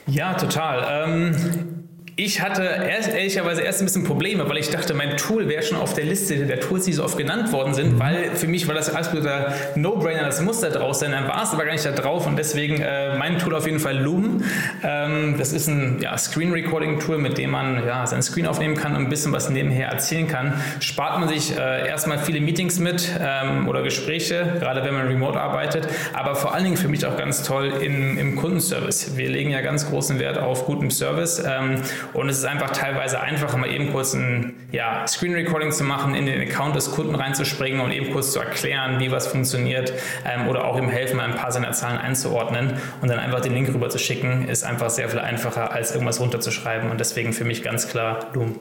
Ja, 0.07 0.35
total. 0.35 1.09
Ähm 1.09 1.85
ich 2.17 2.41
hatte 2.41 2.63
erst, 2.63 3.13
ehrlicherweise 3.13 3.63
erst 3.63 3.83
ein 3.83 3.87
bisschen 3.87 4.05
Probleme, 4.05 4.49
weil 4.49 4.59
ich 4.59 4.71
dachte, 4.71 4.95
mein 4.95 5.17
Tool 5.17 5.49
wäre 5.49 5.63
schon 5.63 5.79
auf 5.79 5.95
der 5.95 6.05
Liste 6.05 6.47
der 6.47 6.61
Tools, 6.61 6.85
die 6.85 6.93
so 6.93 7.03
oft 7.03 7.19
genannt 7.19 7.51
worden 7.53 7.75
sind, 7.75 7.95
mhm. 7.95 7.99
weil 7.99 8.37
für 8.37 8.47
mich 8.47 8.69
war 8.69 8.75
das 8.75 8.95
absoluter 8.95 9.53
No-Brainer, 9.75 10.25
das 10.25 10.41
muss 10.41 10.61
da 10.61 10.71
drauf 10.71 10.95
sein. 10.95 11.11
Dann 11.11 11.27
war 11.27 11.43
es 11.43 11.51
aber 11.51 11.65
gar 11.65 11.73
nicht 11.73 11.85
da 11.85 11.91
drauf 11.91 12.27
und 12.27 12.37
deswegen 12.39 12.81
äh, 12.81 13.19
mein 13.19 13.39
Tool 13.39 13.55
auf 13.55 13.67
jeden 13.67 13.81
Fall 13.81 13.99
Loom. 13.99 14.45
Ähm, 14.85 15.35
das 15.39 15.53
ist 15.53 15.67
ein 15.67 15.99
ja, 16.01 16.17
Screen-Recording-Tool, 16.17 17.19
mit 17.19 17.37
dem 17.37 17.51
man 17.51 17.85
ja, 17.85 18.07
sein 18.07 18.23
Screen 18.23 18.47
aufnehmen 18.47 18.77
kann 18.77 18.95
und 18.95 19.03
ein 19.03 19.09
bisschen 19.09 19.33
was 19.33 19.51
nebenher 19.51 19.89
erzählen 19.89 20.29
kann. 20.29 20.55
Spart 20.79 21.19
man 21.19 21.29
sich 21.29 21.57
äh, 21.57 21.89
erstmal 21.89 22.19
viele 22.19 22.41
Meetings 22.41 22.79
mit 22.79 23.11
ähm, 23.21 23.69
oder 23.69 23.83
Gespräche, 23.83 24.57
gerade 24.61 24.85
wenn 24.85 24.95
man 24.95 25.09
remote 25.09 25.41
arbeitet, 25.41 25.89
aber 26.13 26.37
vor 26.37 26.55
allen 26.55 26.65
Dingen 26.65 26.77
für 26.77 26.89
mich 26.89 27.05
auch 27.07 27.17
ganz 27.17 27.43
toll 27.43 27.73
in, 27.81 28.17
im 28.19 28.37
Kundenservice. 28.37 29.17
Wir 29.17 29.29
legen 29.29 29.51
ja 29.51 29.63
ganz 29.63 29.89
großen 29.89 30.21
Wert 30.21 30.39
auf 30.39 30.65
guten 30.67 30.91
Service. 30.93 31.43
Ähm, 31.45 31.83
und 32.13 32.29
es 32.29 32.39
ist 32.39 32.45
einfach 32.45 32.71
teilweise 32.71 33.21
einfacher, 33.21 33.57
mal 33.57 33.71
eben 33.71 33.93
kurz 33.93 34.15
ein 34.15 34.55
ja, 34.73 35.07
Screen 35.07 35.35
Recording 35.35 35.73
zu 35.73 35.85
machen, 35.85 36.15
in 36.15 36.27
den 36.27 36.41
Account 36.41 36.77
des 36.77 36.91
Kunden 36.91 37.15
reinzuspringen 37.15 37.81
und 37.81 37.91
eben 37.93 38.13
kurz 38.13 38.33
zu 38.33 38.41
erklären, 38.41 39.01
wie 39.01 39.11
was 39.11 39.27
funktioniert 39.27 39.93
ähm, 40.25 40.49
oder 40.49 40.65
auch 40.65 40.79
ihm 40.79 40.89
helfen, 40.89 41.21
ein 41.21 41.35
paar 41.35 41.53
seiner 41.53 41.73
Zahlen 41.73 41.99
einzuordnen 41.99 42.75
und 43.01 43.09
dann 43.09 43.19
einfach 43.19 43.41
den 43.41 43.55
Link 43.55 43.69
rüber 43.69 43.89
zu 43.89 43.99
schicken, 43.99 44.49
ist 44.49 44.65
einfach 44.65 44.91
sehr 44.91 45.09
viel 45.09 45.21
einfacher, 45.21 45.73
als 45.73 45.93
irgendwas 45.93 46.21
runterzuschreiben 46.21 46.91
und 46.91 46.99
deswegen 47.01 47.33
für 47.33 47.45
mich 47.45 47.63
ganz 47.63 47.89
klar 47.89 48.31
Loom. 48.35 48.61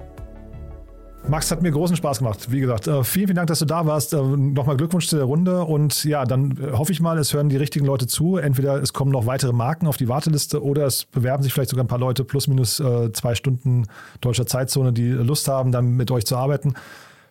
Max 1.27 1.51
hat 1.51 1.61
mir 1.61 1.71
großen 1.71 1.95
Spaß 1.95 2.19
gemacht. 2.19 2.51
Wie 2.51 2.59
gesagt, 2.59 2.87
äh, 2.87 3.03
vielen, 3.03 3.27
vielen 3.27 3.35
Dank, 3.35 3.47
dass 3.47 3.59
du 3.59 3.65
da 3.65 3.85
warst. 3.85 4.13
Äh, 4.13 4.21
nochmal 4.21 4.75
Glückwunsch 4.75 5.07
zu 5.07 5.15
der 5.15 5.25
Runde. 5.25 5.63
Und 5.63 6.03
ja, 6.03 6.25
dann 6.25 6.57
äh, 6.57 6.71
hoffe 6.71 6.91
ich 6.91 6.99
mal, 6.99 7.17
es 7.19 7.33
hören 7.33 7.49
die 7.49 7.57
richtigen 7.57 7.85
Leute 7.85 8.07
zu. 8.07 8.37
Entweder 8.37 8.81
es 8.81 8.93
kommen 8.93 9.11
noch 9.11 9.27
weitere 9.27 9.53
Marken 9.53 9.87
auf 9.87 9.97
die 9.97 10.07
Warteliste 10.07 10.63
oder 10.63 10.85
es 10.85 11.05
bewerben 11.05 11.43
sich 11.43 11.53
vielleicht 11.53 11.69
sogar 11.69 11.85
ein 11.85 11.87
paar 11.87 11.99
Leute 11.99 12.23
plus 12.23 12.47
minus 12.47 12.81
zwei 13.13 13.35
Stunden 13.35 13.85
deutscher 14.21 14.45
Zeitzone, 14.45 14.93
die 14.93 15.09
Lust 15.09 15.47
haben, 15.47 15.71
dann 15.71 15.95
mit 15.95 16.09
euch 16.11 16.25
zu 16.25 16.35
arbeiten. 16.35 16.73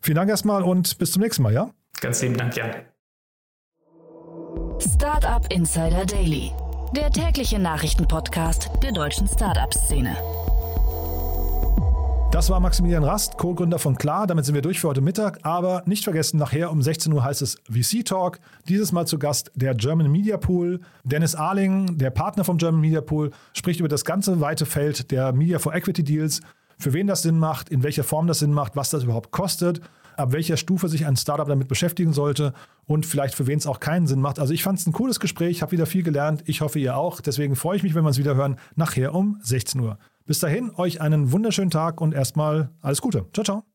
Vielen 0.00 0.16
Dank 0.16 0.30
erstmal 0.30 0.62
und 0.62 0.98
bis 0.98 1.12
zum 1.12 1.22
nächsten 1.22 1.42
Mal, 1.42 1.52
ja? 1.52 1.70
Ganz 2.00 2.22
lieben 2.22 2.36
Dank, 2.36 2.56
ja. 2.56 2.66
Startup 4.78 5.44
Insider 5.52 6.06
Daily, 6.06 6.52
der 6.96 7.10
tägliche 7.10 7.58
Nachrichtenpodcast 7.58 8.70
der 8.82 8.92
deutschen 8.92 9.28
Startup-Szene. 9.28 10.16
Das 12.30 12.48
war 12.48 12.60
Maximilian 12.60 13.02
Rast, 13.02 13.38
Co-Gründer 13.38 13.80
von 13.80 13.96
Klar. 13.96 14.28
Damit 14.28 14.44
sind 14.44 14.54
wir 14.54 14.62
durch 14.62 14.78
für 14.78 14.88
heute 14.88 15.00
Mittag. 15.00 15.40
Aber 15.42 15.82
nicht 15.86 16.04
vergessen, 16.04 16.38
nachher 16.38 16.70
um 16.70 16.80
16 16.80 17.12
Uhr 17.12 17.24
heißt 17.24 17.42
es 17.42 17.56
VC 17.68 18.04
Talk. 18.04 18.38
Dieses 18.68 18.92
Mal 18.92 19.04
zu 19.06 19.18
Gast 19.18 19.50
der 19.56 19.74
German 19.74 20.12
Media 20.12 20.36
Pool. 20.36 20.80
Dennis 21.02 21.34
Ahling, 21.34 21.98
der 21.98 22.10
Partner 22.10 22.44
vom 22.44 22.56
German 22.56 22.80
Media 22.80 23.00
Pool, 23.00 23.32
spricht 23.52 23.80
über 23.80 23.88
das 23.88 24.04
ganze 24.04 24.40
weite 24.40 24.64
Feld 24.64 25.10
der 25.10 25.32
Media 25.32 25.58
for 25.58 25.74
Equity 25.74 26.04
Deals. 26.04 26.40
Für 26.78 26.92
wen 26.92 27.08
das 27.08 27.22
Sinn 27.22 27.36
macht, 27.36 27.68
in 27.68 27.82
welcher 27.82 28.04
Form 28.04 28.28
das 28.28 28.38
Sinn 28.38 28.52
macht, 28.52 28.76
was 28.76 28.90
das 28.90 29.02
überhaupt 29.02 29.32
kostet, 29.32 29.80
ab 30.16 30.30
welcher 30.30 30.56
Stufe 30.56 30.88
sich 30.88 31.06
ein 31.06 31.16
Startup 31.16 31.48
damit 31.48 31.66
beschäftigen 31.66 32.12
sollte 32.12 32.54
und 32.86 33.06
vielleicht 33.06 33.34
für 33.34 33.48
wen 33.48 33.58
es 33.58 33.66
auch 33.66 33.80
keinen 33.80 34.06
Sinn 34.06 34.20
macht. 34.20 34.38
Also 34.38 34.54
ich 34.54 34.62
fand 34.62 34.78
es 34.78 34.86
ein 34.86 34.92
cooles 34.92 35.18
Gespräch, 35.18 35.62
habe 35.62 35.72
wieder 35.72 35.86
viel 35.86 36.04
gelernt. 36.04 36.44
Ich 36.46 36.60
hoffe, 36.60 36.78
ihr 36.78 36.96
auch. 36.96 37.20
Deswegen 37.20 37.56
freue 37.56 37.76
ich 37.76 37.82
mich, 37.82 37.94
wenn 37.94 38.04
wir 38.04 38.08
uns 38.08 38.18
wieder 38.18 38.36
hören, 38.36 38.56
nachher 38.76 39.14
um 39.14 39.40
16 39.42 39.80
Uhr. 39.80 39.98
Bis 40.30 40.38
dahin, 40.38 40.70
euch 40.76 41.00
einen 41.00 41.32
wunderschönen 41.32 41.72
Tag 41.72 42.00
und 42.00 42.14
erstmal 42.14 42.70
alles 42.82 43.00
Gute. 43.00 43.26
Ciao, 43.32 43.42
ciao. 43.42 43.69